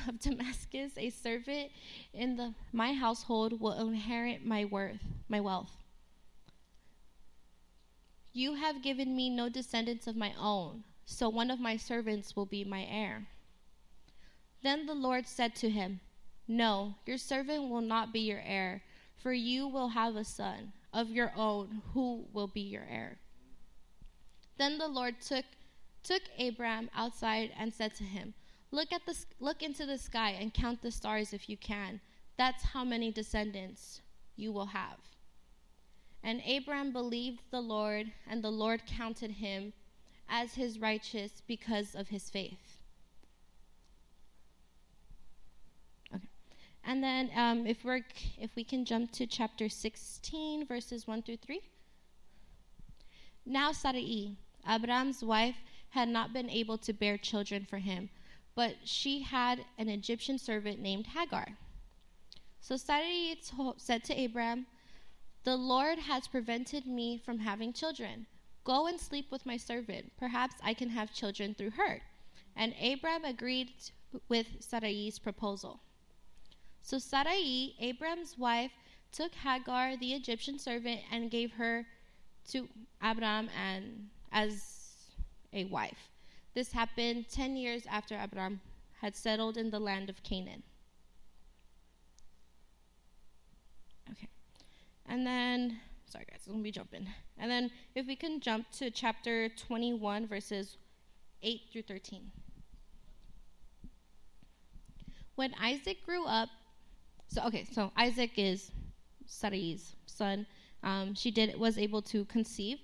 of 0.09 0.19
Damascus, 0.21 0.93
a 0.97 1.11
servant 1.11 1.71
in 2.15 2.37
the, 2.37 2.55
my 2.73 2.95
household, 2.95 3.61
will 3.61 3.89
inherit 3.89 4.43
my 4.43 4.65
worth, 4.65 5.05
my 5.29 5.41
wealth. 5.41 5.80
You 8.33 8.55
have 8.55 8.83
given 8.83 9.17
me 9.17 9.29
no 9.29 9.49
descendants 9.49 10.07
of 10.07 10.17
my 10.17 10.33
own, 10.39 10.85
so 11.05 11.29
one 11.29 11.51
of 11.51 11.59
my 11.59 11.77
servants 11.77 12.37
will 12.37 12.47
be 12.47 12.63
my 12.65 12.85
heir. 12.85 13.27
Then 14.63 14.87
the 14.87 14.95
Lord 14.95 15.27
said 15.27 15.57
to 15.57 15.71
him, 15.71 16.01
No, 16.47 16.95
your 17.07 17.19
servant 17.19 17.69
will 17.69 17.81
not 17.81 18.13
be 18.13 18.21
your 18.21 18.43
heir, 18.45 18.83
for 19.17 19.33
you 19.33 19.67
will 19.67 19.89
have 19.89 20.15
a 20.17 20.25
son 20.25 20.73
of 20.93 21.11
your 21.11 21.33
own 21.37 21.83
who 21.93 22.27
will 22.33 22.47
be 22.47 22.61
your 22.61 22.87
heir. 22.89 23.19
Then 24.59 24.79
the 24.79 24.89
Lord 24.89 25.21
took 25.21 25.45
took 26.03 26.23
Abram 26.39 26.89
outside 26.95 27.53
and 27.59 27.75
said 27.75 27.95
to 27.97 28.05
him, 28.05 28.35
Look 28.71 28.93
at 28.93 29.05
the 29.07 29.17
look 29.41 29.63
into 29.63 29.87
the 29.87 29.99
sky 29.99 30.37
and 30.39 30.55
count 30.55 30.83
the 30.83 30.91
stars 30.91 31.33
if 31.33 31.49
you 31.49 31.57
can. 31.57 32.01
That's 32.37 32.63
how 32.63 32.85
many 32.85 33.11
descendants 33.11 34.03
you 34.37 34.53
will 34.53 34.67
have. 34.67 34.99
And 36.23 36.43
Abram 36.47 36.93
believed 36.93 37.41
the 37.51 37.61
Lord, 37.61 38.13
and 38.29 38.45
the 38.45 38.51
Lord 38.51 38.83
counted 38.87 39.31
him 39.33 39.73
as 40.29 40.55
his 40.55 40.79
righteous 40.79 41.43
because 41.47 41.95
of 41.95 42.09
his 42.09 42.29
faith. 42.29 42.79
Okay. 46.15 46.29
And 46.85 47.03
then 47.03 47.31
um, 47.35 47.67
if 47.67 47.85
we're 47.85 48.03
if 48.39 48.55
we 48.55 48.65
can 48.65 48.85
jump 48.85 49.13
to 49.13 49.27
chapter 49.27 49.69
16 49.69 50.67
verses 50.67 51.07
1 51.07 51.23
through 51.23 51.39
3. 51.39 51.61
Now 53.47 53.73
Sarai, 53.73 54.37
Abram's 54.69 55.25
wife, 55.25 55.57
had 55.91 56.09
not 56.09 56.33
been 56.33 56.51
able 56.51 56.79
to 56.79 56.93
bear 56.93 57.17
children 57.17 57.67
for 57.69 57.79
him 57.79 58.11
but 58.61 58.77
she 58.85 59.23
had 59.23 59.65
an 59.79 59.89
Egyptian 59.89 60.39
servant 60.39 60.81
named 60.81 61.07
Hagar. 61.07 61.47
So 62.61 62.77
Sarai 62.77 63.41
said 63.79 64.05
to 64.05 64.25
Abram, 64.25 64.67
The 65.45 65.57
Lord 65.57 65.99
has 65.99 66.29
prevented 66.29 66.87
me 66.87 67.19
from 67.19 67.39
having 67.39 67.73
children. 67.73 68.27
Go 68.65 68.87
and 68.87 69.01
sleep 69.01 69.31
with 69.31 69.47
my 69.47 69.57
servant. 69.57 70.13
Perhaps 70.19 70.57
I 70.63 70.75
can 70.75 70.91
have 70.91 71.15
children 71.15 71.55
through 71.55 71.71
her. 71.71 72.03
And 72.57 72.75
Abram 72.81 73.25
agreed 73.25 73.73
with 74.29 74.47
Sarai's 74.61 75.19
proposal. 75.19 75.81
So 76.83 76.99
Sarai, 76.99 77.75
Abram's 77.81 78.37
wife, 78.37 78.73
took 79.13 79.35
Hagar, 79.35 79.97
the 79.97 80.13
Egyptian 80.13 80.59
servant, 80.59 81.01
and 81.11 81.31
gave 81.31 81.53
her 81.53 81.87
to 82.51 82.69
Abram 83.01 83.49
and 83.57 84.09
as 84.33 84.63
a 85.53 85.65
wife. 85.65 86.11
This 86.55 86.73
happened 86.73 87.27
10 87.31 87.57
years 87.57 87.85
after 87.89 88.19
Abram 88.21 88.61
had 89.01 89.17
settled 89.17 89.57
in 89.57 89.71
the 89.71 89.81
land 89.81 90.11
of 90.11 90.23
Canaan. 90.23 90.63
Okay. 94.11 94.29
And 95.07 95.27
then, 95.27 95.81
sorry 96.07 96.27
guys, 96.31 96.43
let 96.47 96.57
me 96.57 96.71
jump 96.71 96.95
in. 96.95 97.09
And 97.39 97.51
then, 97.51 97.71
if 97.95 98.07
we 98.07 98.17
can 98.17 98.41
jump 98.41 98.71
to 98.79 98.91
chapter 98.91 99.49
21, 99.49 100.27
verses 100.27 100.77
8 101.43 101.61
through 101.73 101.83
13. 101.83 102.31
When 105.37 105.55
Isaac 105.61 106.05
grew 106.05 106.27
up, 106.27 106.49
so 107.29 107.43
okay, 107.47 107.67
so 107.73 107.93
Isaac 107.97 108.33
is 108.37 108.71
Sarai's 109.27 109.97
son. 110.07 110.47
Um, 110.83 111.15
she 111.15 111.31
did 111.31 111.59
was 111.59 111.79
able 111.79 112.03
to 112.03 112.25
conceive 112.27 112.79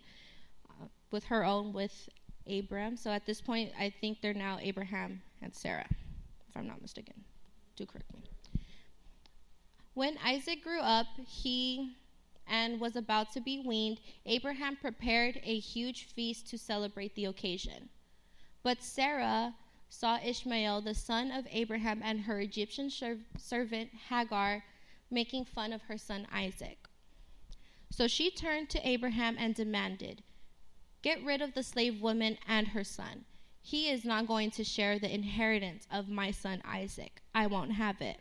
uh, 0.71 0.87
with 1.11 1.25
her 1.25 1.45
own 1.45 1.73
with 1.73 2.09
Abram. 2.49 2.97
So 2.97 3.11
at 3.11 3.27
this 3.27 3.41
point, 3.41 3.73
I 3.79 3.93
think 4.01 4.23
they're 4.23 4.35
now 4.35 4.59
Abraham 4.61 5.21
and 5.43 5.55
Sarah, 5.55 5.87
if 6.49 6.57
I'm 6.57 6.67
not 6.67 6.81
mistaken. 6.81 7.15
Do 7.77 7.85
correct 7.85 8.13
me. 8.15 8.23
When 9.95 10.17
Isaac 10.25 10.63
grew 10.63 10.81
up, 10.81 11.07
he 11.27 11.97
and 12.47 12.81
was 12.81 12.97
about 12.97 13.33
to 13.33 13.41
be 13.41 13.63
weaned, 13.67 14.01
Abraham 14.25 14.77
prepared 14.77 15.41
a 15.43 15.59
huge 15.59 16.05
feast 16.05 16.49
to 16.49 16.59
celebrate 16.59 17.15
the 17.15 17.25
occasion. 17.25 17.89
But 18.63 18.83
Sarah 18.83 19.55
saw 19.89 20.19
Ishmael, 20.23 20.81
the 20.81 20.95
son 20.95 21.31
of 21.31 21.47
Abraham, 21.51 22.03
and 22.03 22.21
her 22.21 22.41
Egyptian 22.41 22.91
servant 22.91 23.91
Hagar 24.09 24.65
making 25.11 25.45
fun 25.45 25.73
of 25.73 25.83
her 25.83 25.97
son 25.97 26.27
Isaac. 26.33 26.89
So 27.91 28.09
she 28.09 28.31
turned 28.31 28.69
to 28.71 28.89
Abraham 28.89 29.37
and 29.39 29.55
demanded, 29.55 30.23
Get 31.03 31.23
rid 31.23 31.41
of 31.41 31.55
the 31.55 31.63
slave 31.63 32.01
woman 32.01 32.37
and 32.49 32.69
her 32.69 32.83
son. 32.83 33.25
He 33.63 33.89
is 33.89 34.05
not 34.05 34.27
going 34.27 34.51
to 34.53 34.65
share 34.65 34.99
the 34.99 35.13
inheritance 35.13 35.87
of 35.91 36.09
my 36.09 36.31
son 36.31 36.63
Isaac. 36.65 37.23
I 37.35 37.47
won't 37.47 37.73
have 37.73 38.01
it. 38.01 38.19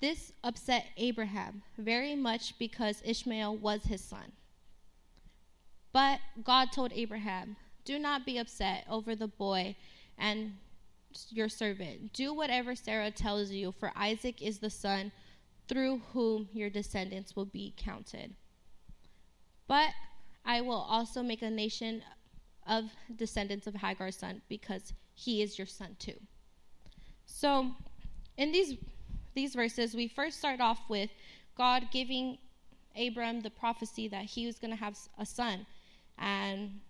This 0.00 0.32
upset 0.44 0.86
Abraham 0.96 1.62
very 1.76 2.14
much 2.14 2.58
because 2.58 3.02
Ishmael 3.04 3.56
was 3.56 3.84
his 3.84 4.02
son. 4.02 4.32
But 5.92 6.20
God 6.44 6.70
told 6.70 6.92
Abraham, 6.92 7.56
Do 7.84 7.98
not 7.98 8.24
be 8.24 8.38
upset 8.38 8.84
over 8.88 9.16
the 9.16 9.26
boy 9.26 9.74
and 10.16 10.52
your 11.30 11.48
servant. 11.48 12.12
Do 12.12 12.32
whatever 12.32 12.74
Sarah 12.74 13.10
tells 13.10 13.50
you, 13.50 13.72
for 13.72 13.92
Isaac 13.96 14.40
is 14.40 14.58
the 14.58 14.70
son 14.70 15.10
through 15.66 16.02
whom 16.12 16.48
your 16.52 16.70
descendants 16.70 17.34
will 17.34 17.44
be 17.44 17.74
counted. 17.76 18.34
But 19.66 19.90
I 20.44 20.60
will 20.60 20.86
also 20.88 21.22
make 21.22 21.42
a 21.42 21.50
nation 21.50 22.02
of 22.66 22.84
descendants 23.14 23.66
of 23.66 23.74
Hagar's 23.74 24.16
son 24.16 24.42
because 24.48 24.92
he 25.14 25.42
is 25.42 25.58
your 25.58 25.66
son 25.66 25.96
too. 25.98 26.20
So, 27.26 27.72
in 28.36 28.52
these 28.52 28.76
these 29.38 29.54
verses, 29.54 29.94
we 29.94 30.08
first 30.08 30.36
start 30.40 30.60
off 30.60 30.80
with 30.88 31.10
God 31.56 31.84
giving 31.92 32.38
Abram 32.96 33.40
the 33.40 33.50
prophecy 33.50 34.08
that 34.08 34.24
he 34.24 34.46
was 34.46 34.58
going 34.58 34.72
to 34.72 34.76
have 34.76 34.98
a 35.16 35.24
son, 35.24 35.64
and 36.18 36.80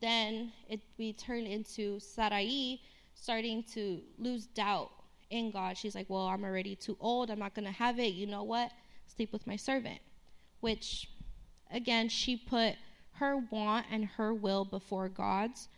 then 0.00 0.52
it 0.68 0.80
we 0.98 1.12
turn 1.12 1.46
into 1.46 2.00
Sarai 2.00 2.80
starting 3.14 3.62
to 3.74 4.00
lose 4.18 4.46
doubt 4.46 4.90
in 5.30 5.52
God. 5.52 5.78
She's 5.78 5.94
like, 5.94 6.10
"Well, 6.10 6.26
I'm 6.26 6.44
already 6.44 6.74
too 6.74 6.96
old. 6.98 7.30
I'm 7.30 7.38
not 7.38 7.54
going 7.54 7.66
to 7.66 7.78
have 7.84 8.00
it. 8.00 8.12
You 8.14 8.26
know 8.26 8.42
what? 8.42 8.72
Sleep 9.06 9.32
with 9.32 9.46
my 9.46 9.54
servant," 9.54 10.00
which 10.60 11.08
again 11.70 12.08
she 12.08 12.36
put 12.36 12.74
her 13.20 13.36
want 13.50 13.86
and 13.92 14.04
her 14.16 14.34
will 14.34 14.64
before 14.64 15.08
God's, 15.08 15.68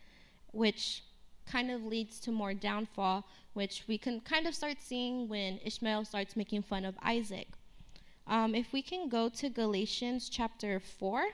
which 0.51 1.03
kind 1.47 1.71
of 1.71 1.83
leads 1.83 2.19
to 2.21 2.31
more 2.31 2.53
downfall, 2.53 3.25
which 3.53 3.83
we 3.87 3.97
can 3.97 4.19
kind 4.21 4.45
of 4.45 4.53
start 4.53 4.77
seeing 4.79 5.27
when 5.27 5.59
Ishmael 5.63 6.05
starts 6.05 6.35
making 6.35 6.63
fun 6.63 6.85
of 6.85 6.95
Isaac. 7.01 7.47
Um, 8.27 8.53
if 8.53 8.73
we 8.73 8.81
can 8.81 9.07
go 9.07 9.29
to 9.29 9.49
Galatians 9.49 10.29
chapter 10.29 10.79
4. 10.79 11.27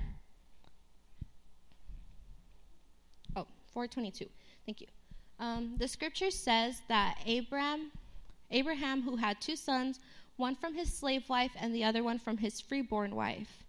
Oh, 3.36 3.48
422. 3.74 4.28
Thank 4.66 4.82
you. 4.82 4.88
Um, 5.40 5.76
the 5.78 5.88
scripture 5.88 6.32
says 6.32 6.82
that 6.88 7.18
Abraham, 7.26 7.92
Abraham, 8.52 9.02
who 9.02 9.16
had 9.16 9.42
two 9.42 9.56
sons, 9.56 10.00
one 10.38 10.56
from 10.56 10.76
his 10.76 10.94
slave 10.94 11.28
wife 11.30 11.52
and 11.60 11.74
the 11.74 11.84
other 11.84 12.04
one 12.04 12.20
from 12.20 12.38
his 12.38 12.62
freeborn 12.62 13.16
wife. 13.16 13.64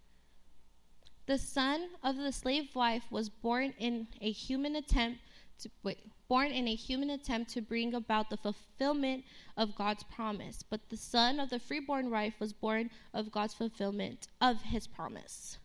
The 1.26 1.38
son 1.38 1.88
of 2.02 2.16
the 2.16 2.32
slave 2.32 2.74
wife 2.74 3.04
was 3.10 3.30
born 3.30 3.72
in 3.78 4.08
a 4.20 4.30
human 4.30 4.76
attempt 4.76 5.20
to 5.60 5.70
wait, 5.82 6.10
born 6.28 6.50
in 6.50 6.66
a 6.68 6.74
human 6.74 7.10
attempt 7.10 7.50
to 7.52 7.60
bring 7.60 7.94
about 7.94 8.30
the 8.30 8.36
fulfillment 8.36 9.24
of 9.56 9.76
God's 9.76 10.04
promise, 10.04 10.64
but 10.68 10.88
the 10.88 10.96
son 10.96 11.38
of 11.38 11.50
the 11.50 11.58
freeborn 11.58 12.10
wife 12.10 12.34
was 12.38 12.52
born 12.52 12.90
of 13.12 13.30
God's 13.30 13.54
fulfillment 13.54 14.28
of 14.40 14.62
his 14.62 14.86
promise. 14.86 15.58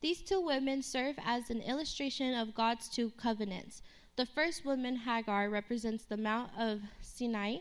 These 0.00 0.22
two 0.22 0.40
women 0.40 0.82
serve 0.82 1.16
as 1.24 1.50
an 1.50 1.60
illustration 1.60 2.34
of 2.34 2.54
God's 2.54 2.88
two 2.88 3.10
covenants. 3.10 3.82
The 4.16 4.26
first 4.26 4.64
woman, 4.64 4.96
Hagar, 4.96 5.50
represents 5.50 6.04
the 6.04 6.16
Mount 6.16 6.50
of 6.58 6.80
Sinai, 7.00 7.58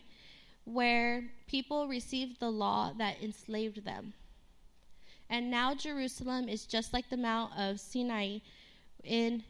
where 0.63 1.32
people 1.47 1.88
received 1.88 2.39
the 2.39 2.51
law 2.51 2.93
that 2.97 3.21
enslaved 3.21 3.84
them. 3.86 4.13
And 5.30 5.51
now 5.51 5.73
Jerusalem 5.73 6.47
is 6.47 6.65
just 6.65 6.93
like 6.93 7.10
the 7.10 7.17
Mount 7.17 7.51
of 7.58 7.80
Sinai 7.80 8.39
in 9.03 9.43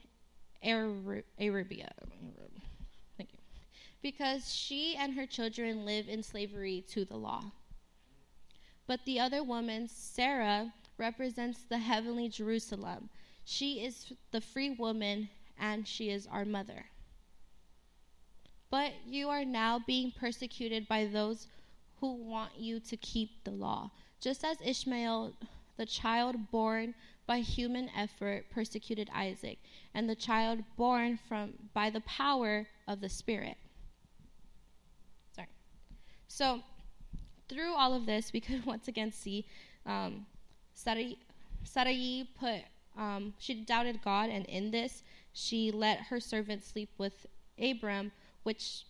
Arabia. 0.68 1.92
Thank 3.18 3.34
you. 3.34 3.40
Because 4.02 4.54
she 4.54 4.96
and 4.96 5.14
her 5.14 5.26
children 5.26 5.86
live 5.86 6.08
in 6.08 6.22
slavery 6.24 6.84
to 6.90 7.06
the 7.06 7.18
law. 7.18 7.52
But 8.86 9.02
the 9.06 9.20
other 9.20 9.44
woman, 9.44 9.88
Sarah, 9.88 10.74
represents 10.98 11.64
the 11.64 11.78
heavenly 11.78 12.30
Jerusalem. 12.30 13.10
She 13.46 13.86
is 13.86 14.14
the 14.32 14.42
free 14.42 14.72
woman 14.72 15.30
and 15.60 15.88
she 15.88 16.10
is 16.10 16.28
our 16.28 16.46
mother. 16.46 16.86
But 18.70 18.94
you 19.08 19.30
are 19.30 19.46
now 19.46 19.80
being 19.86 20.12
persecuted 20.12 20.88
by 20.88 21.06
those 21.06 21.48
who 22.00 22.14
want 22.14 22.52
you 22.58 22.80
to 22.82 22.98
keep 22.98 23.44
the 23.44 23.52
law, 23.52 23.92
just 24.20 24.44
as 24.44 24.58
Ishmael, 24.64 25.34
the 25.78 25.86
child 25.86 26.52
born 26.52 26.94
by 27.26 27.40
human 27.40 27.90
effort, 27.96 28.46
persecuted 28.50 29.10
Isaac, 29.14 29.60
and 29.94 30.10
the 30.10 30.16
child 30.16 30.64
born 30.78 31.20
from 31.28 31.54
by 31.74 31.90
the 31.90 32.02
power 32.02 32.68
of 32.88 33.02
the 33.02 33.10
Spirit. 33.10 33.58
Sorry. 35.36 35.48
So, 36.28 36.62
through 37.50 37.74
all 37.74 37.94
of 37.94 38.06
this, 38.06 38.32
we 38.34 38.40
could 38.40 38.66
once 38.74 38.88
again 38.88 39.12
see 39.12 39.46
um, 39.86 40.26
Sarai, 40.74 41.18
Sarai 41.64 42.30
put 42.40 42.62
um, 42.98 43.34
she 43.38 43.54
doubted 43.54 44.02
God, 44.04 44.30
and 44.30 44.46
in 44.48 44.72
this, 44.72 45.04
she 45.32 45.72
let 45.72 46.00
her 46.00 46.20
servant 46.20 46.64
sleep 46.64 46.90
with 46.98 47.28
Abram, 47.62 48.12
which 48.44 48.86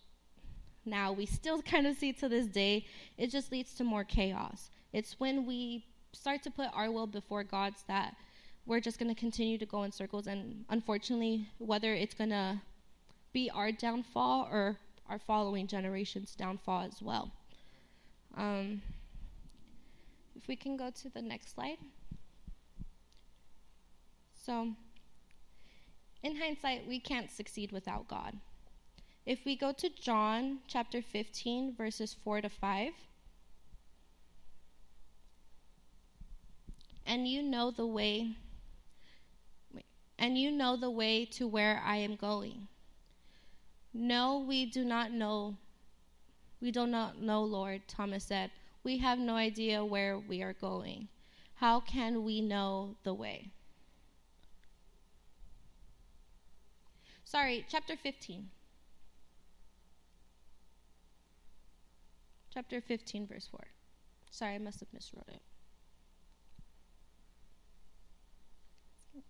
now 0.84 1.12
we 1.12 1.26
still 1.26 1.60
kind 1.72 1.86
of 1.86 1.96
see 1.96 2.12
to 2.14 2.28
this 2.28 2.46
day. 2.46 2.86
It 3.18 3.30
just 3.30 3.52
leads 3.52 3.74
to 3.74 3.84
more 3.84 4.04
chaos. 4.04 4.70
It's 4.92 5.20
when 5.20 5.44
we 5.46 5.84
start 6.12 6.42
to 6.44 6.50
put 6.50 6.68
our 6.72 6.90
will 6.90 7.06
before 7.06 7.44
God's 7.44 7.82
that 7.88 8.14
we're 8.66 8.80
just 8.80 8.98
going 8.98 9.12
to 9.12 9.18
continue 9.18 9.58
to 9.58 9.66
go 9.66 9.82
in 9.84 9.92
circles. 9.92 10.26
And 10.26 10.64
unfortunately, 10.68 11.48
whether 11.58 11.94
it's 11.94 12.14
going 12.14 12.30
to 12.30 12.60
be 13.32 13.50
our 13.50 13.72
downfall 13.72 14.48
or 14.50 14.76
our 15.08 15.18
following 15.18 15.66
generation's 15.66 16.34
downfall 16.34 16.82
as 16.82 17.00
well. 17.00 17.30
Um, 18.36 18.82
if 20.36 20.46
we 20.48 20.54
can 20.54 20.76
go 20.76 20.90
to 20.90 21.08
the 21.08 21.22
next 21.22 21.54
slide. 21.54 21.78
So, 24.44 24.68
in 26.22 26.36
hindsight, 26.36 26.86
we 26.86 27.00
can't 27.00 27.30
succeed 27.30 27.72
without 27.72 28.08
God. 28.08 28.36
If 29.26 29.44
we 29.44 29.56
go 29.56 29.72
to 29.72 29.90
John 29.90 30.60
chapter 30.66 31.02
15, 31.02 31.74
verses 31.74 32.16
4 32.24 32.42
to 32.42 32.48
5, 32.48 32.92
and 37.08 37.26
you 37.26 37.42
know 37.42 37.72
the 37.72 37.86
way 37.86 38.36
and 40.18 40.36
you 40.36 40.50
know 40.52 40.76
the 40.76 40.90
way 40.90 41.24
to 41.24 41.46
where 41.46 41.80
I 41.84 41.96
am 41.96 42.16
going. 42.16 42.68
No, 43.94 44.38
we 44.38 44.66
do 44.66 44.84
not 44.84 45.12
know. 45.12 45.56
We 46.60 46.70
do 46.72 46.86
not 46.86 47.20
know, 47.22 47.42
Lord, 47.42 47.82
Thomas 47.86 48.24
said. 48.24 48.50
We 48.82 48.98
have 48.98 49.18
no 49.18 49.36
idea 49.36 49.84
where 49.84 50.18
we 50.18 50.42
are 50.42 50.52
going. 50.52 51.08
How 51.54 51.80
can 51.80 52.24
we 52.24 52.40
know 52.40 52.96
the 53.04 53.14
way? 53.14 53.52
Sorry, 57.24 57.64
chapter 57.68 57.96
15. 57.96 58.48
Chapter 62.52 62.80
15, 62.80 63.26
verse 63.26 63.46
4. 63.50 63.60
Sorry, 64.30 64.54
I 64.54 64.58
must 64.58 64.80
have 64.80 64.88
miswrote 64.90 65.28
it. 65.28 65.42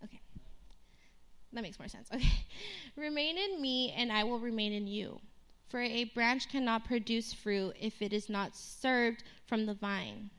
Okay. 0.04 0.20
That 1.52 1.62
makes 1.62 1.78
more 1.78 1.88
sense. 1.88 2.08
Okay. 2.14 2.44
remain 2.96 3.38
in 3.38 3.60
me, 3.60 3.92
and 3.96 4.12
I 4.12 4.24
will 4.24 4.38
remain 4.38 4.72
in 4.72 4.86
you. 4.86 5.20
For 5.68 5.80
a 5.80 6.04
branch 6.04 6.48
cannot 6.48 6.84
produce 6.84 7.32
fruit 7.32 7.76
if 7.78 8.00
it 8.00 8.12
is 8.12 8.28
not 8.28 8.56
served 8.56 9.22
from 9.46 9.66
the 9.66 9.74
vine. 9.74 10.30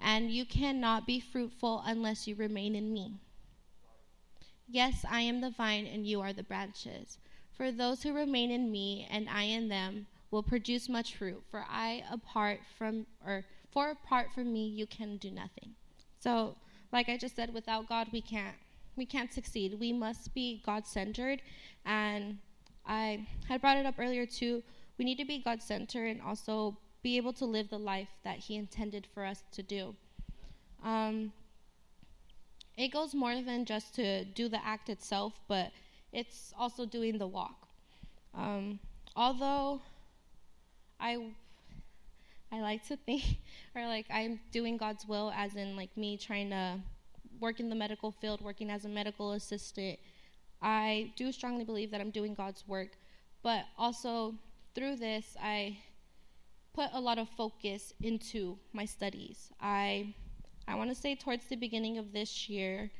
And 0.00 0.30
you 0.30 0.44
cannot 0.44 1.06
be 1.06 1.20
fruitful 1.20 1.82
unless 1.86 2.26
you 2.26 2.34
remain 2.34 2.74
in 2.74 2.92
me. 2.92 3.14
Yes, 4.68 5.04
I 5.08 5.20
am 5.20 5.40
the 5.40 5.50
vine, 5.50 5.86
and 5.86 6.06
you 6.06 6.20
are 6.20 6.32
the 6.32 6.42
branches. 6.42 7.18
For 7.56 7.70
those 7.70 8.02
who 8.02 8.12
remain 8.12 8.50
in 8.50 8.70
me, 8.70 9.06
and 9.10 9.28
I 9.28 9.44
in 9.44 9.68
them, 9.68 10.06
will 10.30 10.42
produce 10.42 10.88
much 10.88 11.14
fruit. 11.14 11.42
For 11.50 11.64
I, 11.68 12.04
apart 12.10 12.60
from, 12.76 13.06
or 13.24 13.44
for 13.70 13.90
apart 13.90 14.28
from 14.34 14.52
me, 14.52 14.66
you 14.66 14.86
can 14.86 15.16
do 15.16 15.30
nothing. 15.30 15.74
So, 16.18 16.56
like 16.92 17.08
I 17.08 17.16
just 17.16 17.36
said, 17.36 17.54
without 17.54 17.88
God, 17.88 18.08
we 18.12 18.20
can't 18.20 18.56
we 18.96 19.06
can't 19.06 19.32
succeed. 19.32 19.78
We 19.78 19.92
must 19.92 20.34
be 20.34 20.62
God 20.64 20.86
centered. 20.86 21.42
And 21.84 22.38
I 22.86 23.26
had 23.48 23.60
brought 23.60 23.76
it 23.76 23.86
up 23.86 23.96
earlier 23.98 24.26
too. 24.26 24.62
We 24.98 25.04
need 25.04 25.18
to 25.18 25.24
be 25.24 25.38
God 25.38 25.62
centered 25.62 26.06
and 26.06 26.22
also 26.22 26.76
be 27.02 27.16
able 27.16 27.32
to 27.34 27.44
live 27.44 27.68
the 27.68 27.78
life 27.78 28.08
that 28.22 28.38
He 28.38 28.56
intended 28.56 29.06
for 29.12 29.24
us 29.24 29.42
to 29.52 29.62
do. 29.62 29.94
Um, 30.82 31.32
it 32.76 32.88
goes 32.88 33.14
more 33.14 33.40
than 33.42 33.64
just 33.64 33.94
to 33.96 34.24
do 34.24 34.48
the 34.48 34.64
act 34.64 34.88
itself, 34.88 35.34
but 35.48 35.70
it's 36.12 36.52
also 36.58 36.86
doing 36.86 37.18
the 37.18 37.26
walk. 37.26 37.68
Um, 38.34 38.78
although 39.16 39.80
I 41.00 41.18
I 42.50 42.60
like 42.60 42.86
to 42.88 42.96
think, 42.96 43.38
or 43.74 43.86
like 43.86 44.06
I'm 44.10 44.40
doing 44.52 44.76
God's 44.76 45.06
will, 45.06 45.32
as 45.36 45.54
in 45.56 45.76
like 45.76 45.96
me 45.96 46.16
trying 46.16 46.50
to 46.50 46.78
work 47.44 47.60
in 47.60 47.68
the 47.68 47.76
medical 47.76 48.10
field, 48.10 48.40
working 48.40 48.70
as 48.70 48.84
a 48.84 48.88
medical 48.88 49.32
assistant, 49.32 49.98
I 50.62 51.12
do 51.14 51.30
strongly 51.30 51.64
believe 51.64 51.90
that 51.90 52.00
I'm 52.00 52.10
doing 52.10 52.34
God's 52.34 52.64
work. 52.66 52.92
But 53.42 53.64
also 53.78 54.34
through 54.74 54.96
this, 54.96 55.36
I 55.40 55.78
put 56.72 56.88
a 56.92 57.00
lot 57.00 57.18
of 57.18 57.28
focus 57.28 57.92
into 58.00 58.58
my 58.72 58.86
studies. 58.86 59.50
I 59.60 60.14
I 60.66 60.74
want 60.76 60.88
to 60.88 60.96
say 61.04 61.14
towards 61.14 61.44
the 61.46 61.56
beginning 61.56 61.98
of 61.98 62.12
this 62.12 62.48
year, 62.48 62.90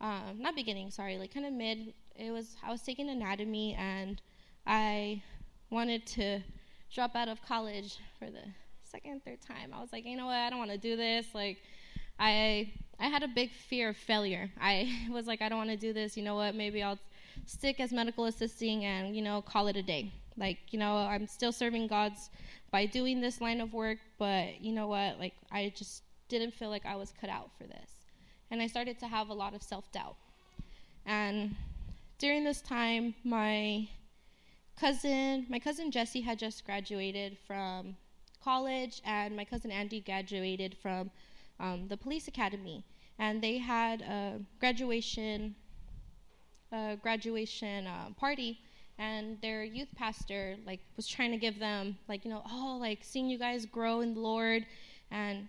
um, 0.00 0.32
not 0.38 0.56
beginning, 0.56 0.90
sorry, 0.90 1.16
like 1.16 1.32
kind 1.32 1.46
of 1.46 1.52
mid. 1.52 1.94
It 2.16 2.32
was 2.32 2.56
I 2.66 2.70
was 2.72 2.82
taking 2.82 3.08
anatomy 3.08 3.74
and 3.78 4.20
I 4.66 5.22
wanted 5.70 6.06
to 6.18 6.40
drop 6.92 7.14
out 7.14 7.28
of 7.28 7.40
college 7.42 7.98
for 8.18 8.26
the 8.26 8.46
second, 8.82 9.24
third 9.24 9.40
time. 9.40 9.68
I 9.72 9.80
was 9.80 9.92
like, 9.92 10.04
you 10.04 10.16
know 10.16 10.26
what, 10.26 10.36
I 10.36 10.50
don't 10.50 10.58
want 10.58 10.72
to 10.72 10.78
do 10.78 10.96
this. 10.96 11.26
Like, 11.34 11.58
I 12.18 12.72
I 12.98 13.08
had 13.08 13.22
a 13.22 13.28
big 13.28 13.50
fear 13.52 13.90
of 13.90 13.96
failure. 13.96 14.50
I 14.60 15.06
was 15.10 15.26
like, 15.26 15.42
I 15.42 15.48
don't 15.48 15.58
want 15.58 15.70
to 15.70 15.76
do 15.76 15.92
this. 15.92 16.16
You 16.16 16.22
know 16.22 16.34
what? 16.34 16.54
Maybe 16.54 16.82
I'll 16.82 16.98
stick 17.44 17.80
as 17.80 17.92
medical 17.92 18.24
assisting 18.24 18.84
and, 18.84 19.14
you 19.14 19.22
know, 19.22 19.42
call 19.42 19.66
it 19.68 19.76
a 19.76 19.82
day. 19.82 20.12
Like, 20.38 20.58
you 20.70 20.78
know, 20.78 20.96
I'm 20.96 21.26
still 21.26 21.52
serving 21.52 21.88
God's 21.88 22.30
by 22.70 22.86
doing 22.86 23.20
this 23.20 23.40
line 23.40 23.60
of 23.60 23.72
work, 23.72 23.98
but 24.18 24.60
you 24.60 24.72
know 24.72 24.86
what? 24.86 25.18
Like, 25.18 25.34
I 25.52 25.72
just 25.76 26.02
didn't 26.28 26.52
feel 26.52 26.70
like 26.70 26.84
I 26.84 26.96
was 26.96 27.12
cut 27.20 27.30
out 27.30 27.50
for 27.56 27.64
this. 27.64 27.90
And 28.50 28.60
I 28.60 28.66
started 28.66 28.98
to 29.00 29.06
have 29.06 29.28
a 29.28 29.34
lot 29.34 29.54
of 29.54 29.62
self 29.62 29.90
doubt. 29.92 30.16
And 31.04 31.54
during 32.18 32.44
this 32.44 32.60
time, 32.60 33.14
my 33.24 33.88
cousin, 34.78 35.46
my 35.48 35.58
cousin 35.58 35.90
Jesse 35.90 36.20
had 36.20 36.38
just 36.38 36.64
graduated 36.64 37.36
from 37.46 37.96
college, 38.42 39.00
and 39.04 39.36
my 39.36 39.44
cousin 39.44 39.70
Andy 39.70 40.00
graduated 40.00 40.76
from 40.82 41.10
um, 41.60 41.88
the 41.88 41.96
police 41.96 42.28
academy, 42.28 42.84
and 43.18 43.42
they 43.42 43.58
had 43.58 44.02
a 44.02 44.40
graduation 44.60 45.54
a 46.72 46.96
graduation 46.96 47.86
uh, 47.86 48.10
party, 48.18 48.58
and 48.98 49.40
their 49.40 49.62
youth 49.62 49.88
pastor 49.94 50.56
like 50.66 50.80
was 50.96 51.06
trying 51.06 51.30
to 51.30 51.36
give 51.36 51.58
them 51.58 51.96
like 52.08 52.24
you 52.24 52.30
know 52.30 52.42
oh 52.50 52.76
like 52.80 53.00
seeing 53.02 53.28
you 53.28 53.38
guys 53.38 53.66
grow 53.66 54.00
in 54.00 54.14
the 54.14 54.20
Lord, 54.20 54.66
and 55.10 55.48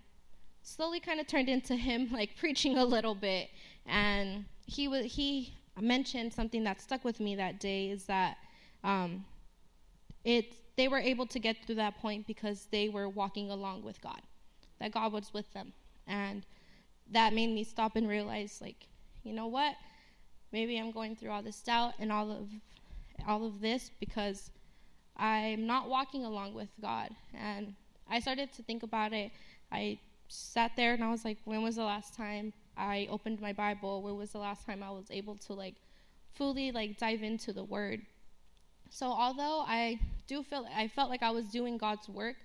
slowly 0.61 0.99
kind 0.99 1.19
of 1.19 1.27
turned 1.27 1.49
into 1.49 1.75
him 1.75 2.09
like 2.13 2.35
preaching 2.37 2.77
a 2.77 2.85
little 2.85 3.15
bit. 3.15 3.49
And 3.85 4.45
he 4.65 4.87
was 4.87 5.05
he 5.05 5.53
mentioned 5.79 6.33
something 6.33 6.63
that 6.63 6.81
stuck 6.81 7.03
with 7.03 7.19
me 7.19 7.35
that 7.35 7.59
day 7.59 7.89
is 7.89 8.05
that 8.05 8.37
um, 8.83 9.25
it 10.23 10.53
they 10.75 10.87
were 10.87 10.99
able 10.99 11.25
to 11.25 11.39
get 11.39 11.57
through 11.65 11.75
that 11.75 11.97
point 11.97 12.27
because 12.27 12.67
they 12.71 12.89
were 12.89 13.09
walking 13.09 13.49
along 13.49 13.83
with 13.83 13.99
God, 14.01 14.21
that 14.79 14.91
God 14.91 15.11
was 15.11 15.33
with 15.33 15.51
them, 15.53 15.73
and 16.07 16.45
that 17.11 17.33
made 17.33 17.53
me 17.53 17.63
stop 17.63 17.95
and 17.95 18.07
realize 18.07 18.59
like, 18.61 18.87
you 19.23 19.33
know 19.33 19.47
what, 19.47 19.75
maybe 20.51 20.77
I'm 20.77 20.91
going 20.91 21.15
through 21.15 21.31
all 21.31 21.41
this 21.41 21.61
doubt 21.61 21.93
and 21.99 22.11
all 22.11 22.31
of 22.31 22.49
all 23.27 23.45
of 23.45 23.61
this 23.61 23.91
because 23.99 24.51
I'm 25.17 25.65
not 25.65 25.89
walking 25.89 26.25
along 26.25 26.53
with 26.53 26.69
God, 26.81 27.09
and 27.33 27.73
I 28.09 28.19
started 28.19 28.53
to 28.53 28.63
think 28.63 28.83
about 28.83 29.13
it. 29.13 29.31
I 29.71 29.99
sat 30.27 30.71
there 30.75 30.93
and 30.93 31.03
I 31.03 31.09
was 31.09 31.25
like, 31.25 31.37
when 31.45 31.61
was 31.63 31.75
the 31.75 31.83
last 31.83 32.13
time 32.13 32.53
I 32.77 33.07
opened 33.09 33.41
my 33.41 33.53
Bible? 33.53 34.01
When 34.01 34.15
was 34.17 34.31
the 34.31 34.37
last 34.37 34.65
time 34.65 34.83
I 34.83 34.91
was 34.91 35.05
able 35.09 35.35
to 35.35 35.53
like 35.53 35.75
fully 36.33 36.71
like 36.71 36.97
dive 36.97 37.23
into 37.23 37.51
the 37.51 37.63
Word? 37.63 38.01
So 38.89 39.07
although 39.07 39.63
I 39.67 39.99
do 40.27 40.43
feel 40.43 40.67
I 40.75 40.87
felt 40.87 41.09
like 41.09 41.23
I 41.23 41.31
was 41.31 41.45
doing 41.45 41.77
God's 41.77 42.07
work, 42.07 42.35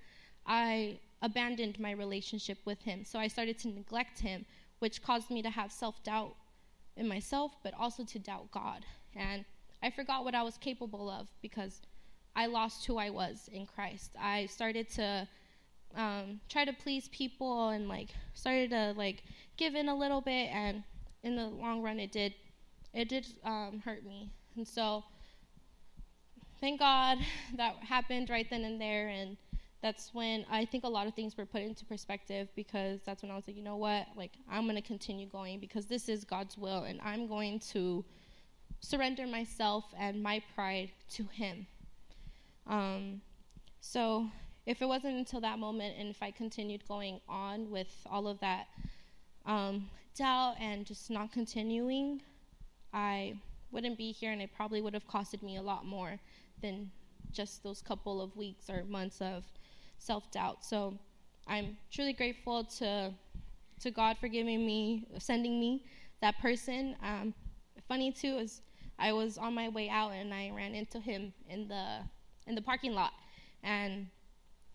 I 0.47 0.99
abandoned 1.23 1.81
my 1.81 1.93
relationship 1.93 2.59
with 2.65 2.83
Him. 2.83 3.05
So 3.05 3.19
I 3.19 3.29
started 3.29 3.59
to 3.61 3.69
neglect 3.69 4.21
Him, 4.21 4.45
which 4.81 5.03
caused 5.03 5.31
me 5.31 5.41
to 5.43 5.51
have 5.51 5.73
self 5.73 6.03
doubt 6.03 6.35
in 6.97 7.09
myself, 7.09 7.53
but 7.63 7.73
also 7.79 8.05
to 8.05 8.19
doubt 8.19 8.51
God. 8.51 8.85
And 9.17 9.45
I 9.83 9.91
forgot 9.91 10.25
what 10.25 10.35
I 10.35 10.43
was 10.43 10.59
capable 10.59 11.09
of 11.09 11.29
because 11.41 11.81
I 12.35 12.47
lost 12.47 12.87
who 12.87 12.99
I 12.99 13.11
was 13.11 13.49
in 13.53 13.67
Christ. 13.67 14.11
I 14.21 14.47
started 14.47 14.89
to 14.91 15.29
um, 15.97 16.41
try 16.49 16.65
to 16.65 16.73
please 16.73 17.09
people 17.09 17.69
and 17.71 17.89
like 17.89 18.09
started 18.35 18.71
to 18.71 18.95
like 18.97 19.23
give 19.57 19.75
in 19.75 19.89
a 19.89 19.95
little 19.95 20.21
bit, 20.21 20.49
and 20.53 20.83
in 21.23 21.37
the 21.37 21.47
long 21.47 21.83
run, 21.83 22.01
it 22.01 22.13
did 22.13 22.35
it 22.95 23.09
did 23.09 23.27
um, 23.45 23.83
hurt 23.85 24.05
me. 24.05 24.31
And 24.57 24.67
so, 24.67 25.05
thank 26.61 26.79
God 26.79 27.19
that 27.57 27.77
happened 27.77 28.31
right 28.31 28.49
then 28.49 28.65
and 28.65 28.81
there, 28.81 29.09
and 29.09 29.37
that's 29.83 30.15
when 30.15 30.47
I 30.49 30.65
think 30.65 30.85
a 30.85 30.89
lot 30.89 31.09
of 31.09 31.15
things 31.15 31.37
were 31.37 31.45
put 31.45 31.61
into 31.61 31.85
perspective 31.85 32.49
because 32.55 33.01
that's 33.05 33.23
when 33.23 33.33
I 33.33 33.35
was 33.35 33.49
like, 33.49 33.57
you 33.57 33.65
know 33.65 33.77
what, 33.77 34.07
like 34.17 34.33
I'm 34.49 34.67
gonna 34.67 34.81
continue 34.81 35.27
going 35.27 35.59
because 35.59 35.87
this 35.87 36.09
is 36.09 36.25
God's 36.25 36.57
will, 36.57 36.85
and 36.85 37.01
I'm 37.03 37.27
going 37.27 37.59
to 37.73 38.05
surrender 38.81 39.27
myself 39.27 39.85
and 39.99 40.23
my 40.23 40.41
pride 40.55 40.91
to 41.15 41.25
Him. 41.25 41.67
Um, 42.67 43.21
so 43.81 44.29
if 44.67 44.81
it 44.81 44.87
wasn't 44.87 45.17
until 45.17 45.41
that 45.41 45.59
moment 45.59 45.97
and 45.99 46.09
if 46.09 46.23
I 46.23 46.31
continued 46.31 46.87
going 46.87 47.21
on 47.29 47.69
with 47.69 47.93
all 48.07 48.29
of 48.29 48.39
that 48.39 48.69
um, 49.45 49.91
doubt 50.17 50.55
and 50.61 50.87
just 50.87 51.11
not 51.11 51.33
continuing, 51.33 52.23
I 52.95 53.35
wouldn't 53.73 53.99
be 53.99 54.13
here 54.13 54.31
and 54.31 54.41
it 54.41 54.51
probably 54.55 54.81
would 54.81 54.95
have 54.95 55.09
costed 55.09 55.43
me 55.43 55.57
a 55.57 55.63
lot 55.63 55.85
more 55.85 56.21
than 56.61 56.91
just 57.33 57.65
those 57.65 57.83
couple 57.83 58.21
of 58.21 58.37
weeks 58.37 58.71
or 58.71 58.85
months 58.85 59.21
of 59.21 59.45
self 60.03 60.31
doubt. 60.31 60.65
So 60.65 60.99
I'm 61.47 61.77
truly 61.91 62.13
grateful 62.13 62.65
to 62.79 63.13
to 63.81 63.91
God 63.91 64.17
for 64.19 64.29
giving 64.29 64.65
me, 64.65 65.09
sending 65.19 65.59
me 65.59 65.85
that 66.21 66.39
person. 66.39 66.95
Um, 67.03 67.35
funny 67.89 68.13
too 68.13 68.37
is 68.39 68.61
I 68.99 69.13
was 69.13 69.39
on 69.39 69.55
my 69.55 69.69
way 69.69 69.89
out 69.89 70.13
and 70.13 70.33
I 70.33 70.51
ran 70.55 70.75
into 70.75 71.01
him 71.01 71.33
in 71.49 71.69
the 71.69 71.99
in 72.47 72.55
the 72.55 72.63
parking 72.63 72.93
lot, 72.93 73.13
and 73.63 74.07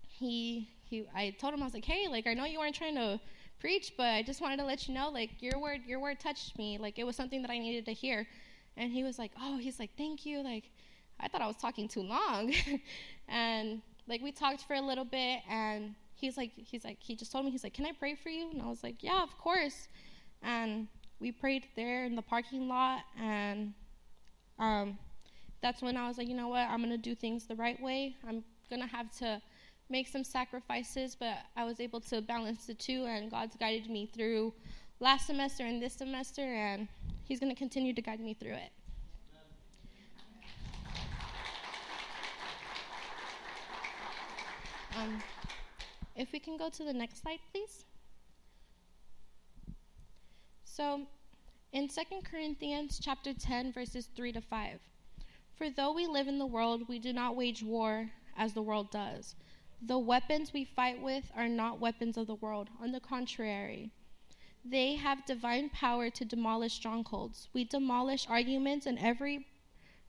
he 0.08 0.70
he 0.84 1.06
I 1.16 1.32
told 1.40 1.54
him 1.54 1.62
I 1.62 1.66
was 1.66 1.74
like, 1.74 1.86
hey, 1.86 2.08
like 2.10 2.28
I 2.28 2.34
know 2.34 2.46
you 2.46 2.60
weren't 2.60 2.76
trying 2.76 2.96
to 2.96 3.20
preach, 3.60 3.94
but 3.98 4.08
I 4.08 4.24
just 4.24 4.42
wanted 4.42 4.58
to 4.58 4.66
let 4.66 4.88
you 4.88 4.94
know, 4.94 5.10
like 5.10 5.42
your 5.42 5.60
word 5.60 5.82
your 5.88 6.00
word 6.00 6.20
touched 6.20 6.58
me, 6.58 6.78
like 6.78 7.00
it 7.00 7.06
was 7.06 7.16
something 7.16 7.42
that 7.42 7.52
I 7.52 7.60
needed 7.60 7.86
to 7.86 7.94
hear, 7.94 8.28
and 8.76 8.92
he 8.92 9.04
was 9.04 9.18
like, 9.18 9.32
oh, 9.42 9.58
he's 9.58 9.80
like, 9.80 9.92
thank 9.98 10.26
you, 10.26 10.44
like 10.44 10.66
I 11.20 11.28
thought 11.28 11.42
I 11.42 11.48
was 11.48 11.58
talking 11.58 11.88
too 11.88 12.04
long, 12.04 12.54
and 13.28 13.82
like 14.08 14.22
we 14.22 14.32
talked 14.32 14.64
for 14.64 14.76
a 14.76 14.82
little 14.82 15.06
bit, 15.06 15.42
and 15.50 15.96
he's 16.16 16.38
like 16.38 16.52
he's 16.56 16.84
like 16.84 16.98
he 17.00 17.16
just 17.16 17.32
told 17.32 17.46
me 17.46 17.52
he's 17.52 17.64
like, 17.64 17.74
can 17.74 17.86
I 17.86 17.92
pray 17.92 18.16
for 18.16 18.30
you? 18.30 18.50
And 18.52 18.62
I 18.62 18.66
was 18.66 18.84
like, 18.84 19.04
yeah, 19.04 19.24
of 19.24 19.38
course, 19.38 19.88
and 20.44 20.88
we 21.20 21.32
prayed 21.32 21.66
there 21.76 22.06
in 22.06 22.16
the 22.16 22.22
parking 22.22 22.68
lot, 22.68 23.02
and 23.22 23.74
um, 24.60 24.98
that's 25.62 25.82
when 25.82 25.98
I 25.98 26.08
was 26.08 26.18
like, 26.18 26.28
you 26.28 26.36
know 26.36 26.48
what, 26.48 26.68
I'm 26.70 26.82
gonna 26.82 26.98
do 26.98 27.16
things 27.16 27.46
the 27.46 27.56
right 27.56 27.82
way. 27.82 28.16
I'm 28.28 28.44
gonna 28.70 28.88
have 28.88 29.12
to 29.20 29.42
make 29.90 30.08
some 30.08 30.24
sacrifices, 30.24 31.16
but 31.16 31.38
I 31.56 31.64
was 31.64 31.80
able 31.80 32.02
to 32.02 32.22
balance 32.22 32.66
the 32.66 32.74
two, 32.74 33.06
and 33.06 33.32
God's 33.32 33.56
guided 33.56 33.90
me 33.90 34.10
through 34.14 34.54
last 35.00 35.28
semester 35.28 35.64
and 35.64 35.82
this 35.82 35.94
semester, 35.94 36.42
and 36.42 36.88
He's 37.28 37.42
gonna 37.42 37.56
continue 37.56 37.94
to 37.94 38.02
guide 38.02 38.22
me 38.22 38.34
through 38.34 38.54
it. 38.54 38.72
Um, 44.98 45.22
if 46.16 46.32
we 46.32 46.40
can 46.40 46.58
go 46.58 46.70
to 46.70 46.84
the 46.84 46.94
next 46.94 47.22
slide, 47.22 47.40
please. 47.52 47.86
So, 50.64 51.02
in 51.72 51.88
2 51.88 52.02
Corinthians 52.24 53.00
chapter 53.02 53.34
10 53.34 53.74
verses 53.74 54.10
3 54.16 54.32
to 54.32 54.42
5. 54.42 54.80
For 55.56 55.70
though 55.70 55.94
we 55.94 56.08
live 56.08 56.28
in 56.28 56.40
the 56.40 56.46
world, 56.46 56.88
we 56.88 56.98
do 56.98 57.14
not 57.14 57.36
wage 57.36 57.62
war 57.62 58.10
as 58.36 58.54
the 58.54 58.62
world 58.62 58.90
does. 58.90 59.36
The 59.82 60.00
weapons 60.00 60.54
we 60.54 60.66
fight 60.66 61.02
with 61.02 61.32
are 61.36 61.48
not 61.48 61.80
weapons 61.80 62.18
of 62.18 62.26
the 62.26 62.36
world. 62.36 62.70
On 62.82 62.92
the 62.92 63.00
contrary, 63.00 63.92
they 64.66 64.96
have 64.96 65.26
divine 65.26 65.70
power 65.70 66.10
to 66.10 66.26
demolish 66.26 66.74
strongholds. 66.74 67.50
We 67.54 67.64
demolish 67.64 68.28
arguments 68.28 68.88
and 68.88 68.98
every 68.98 69.46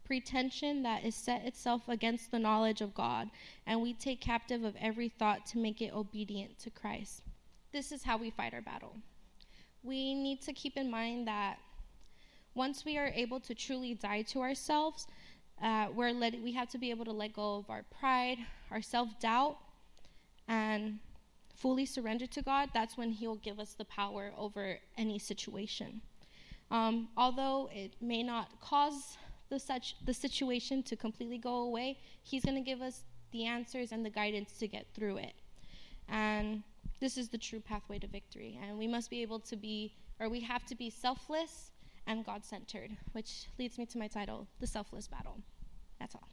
pretension 0.09 0.83
that 0.83 1.05
is 1.05 1.15
set 1.15 1.45
itself 1.45 1.83
against 1.87 2.31
the 2.31 2.39
knowledge 2.39 2.81
of 2.81 2.95
God, 2.95 3.29
and 3.67 3.83
we 3.83 3.93
take 3.93 4.23
captive 4.23 4.65
of 4.65 4.75
every 4.81 5.11
thought 5.11 5.45
to 5.49 5.59
make 5.59 5.83
it 5.83 5.93
obedient 5.93 6.59
to 6.61 6.71
Christ. 6.71 7.21
This 7.73 7.93
is 7.93 8.03
how 8.03 8.17
we 8.17 8.31
fight 8.31 8.55
our 8.55 8.63
battle. 8.63 8.97
We 9.83 10.15
need 10.15 10.41
to 10.43 10.55
keep 10.55 10.79
in 10.79 10.91
mind 10.91 11.29
that 11.29 11.59
once 12.55 12.87
we 12.87 12.97
are 12.97 13.13
able 13.15 13.39
to 13.41 13.55
truly 13.55 13.95
die 13.95 14.23
to 14.23 14.41
ourselves, 14.41 15.07
uh, 15.63 15.89
we're 15.95 16.13
let, 16.13 16.41
we 16.43 16.53
have 16.53 16.71
to 16.71 16.79
be 16.79 16.89
able 16.89 17.05
to 17.05 17.13
let 17.13 17.35
go 17.35 17.57
of 17.57 17.69
our 17.69 17.85
pride, 18.01 18.39
our 18.71 18.81
self 18.81 19.11
doubt, 19.21 19.59
and 20.49 21.01
fully 21.55 21.85
surrender 21.85 22.27
to 22.29 22.41
God. 22.41 22.71
That's 22.73 22.97
when 22.97 23.11
He'll 23.11 23.37
give 23.37 23.61
us 23.61 23.75
the 23.75 23.85
power 23.85 24.33
over 24.39 24.79
any 24.97 25.19
situation. 25.19 26.01
Um, 26.71 27.09
although 27.15 27.69
it 27.73 27.93
may 28.01 28.23
not 28.23 28.59
cause 28.61 29.19
the 29.49 29.59
such 29.59 29.97
the 30.05 30.15
situation 30.15 30.83
to 30.85 30.97
completely 30.97 31.39
go 31.39 31.55
away, 31.61 31.99
He's 32.23 32.45
going 32.45 32.57
to 32.57 32.63
give 32.63 32.83
us 32.83 33.05
the 33.33 33.45
answers 33.45 33.93
and 33.93 34.05
the 34.05 34.11
guidance 34.11 34.53
to 34.59 34.69
get 34.69 34.87
through 34.95 35.19
it. 35.19 35.35
And 36.09 36.63
this 37.01 37.17
is 37.19 37.29
the 37.29 37.39
true 37.39 37.61
pathway 37.61 37.99
to 37.99 38.07
victory. 38.07 38.59
And 38.63 38.79
we 38.79 38.87
must 38.87 39.11
be 39.11 39.23
able 39.23 39.41
to 39.41 39.57
be, 39.57 39.95
or 40.21 40.29
we 40.29 40.41
have 40.41 40.65
to 40.67 40.75
be 40.75 40.91
selfless 40.91 41.71
and 42.07 42.25
God 42.25 42.45
centered, 42.45 42.97
which 43.13 43.47
leads 43.59 43.79
me 43.79 43.85
to 43.87 43.99
my 43.99 44.09
title, 44.09 44.47
The 44.61 44.67
Selfless 44.67 45.07
Battle. 45.07 45.37
That's 46.01 46.15
all. 46.15 46.29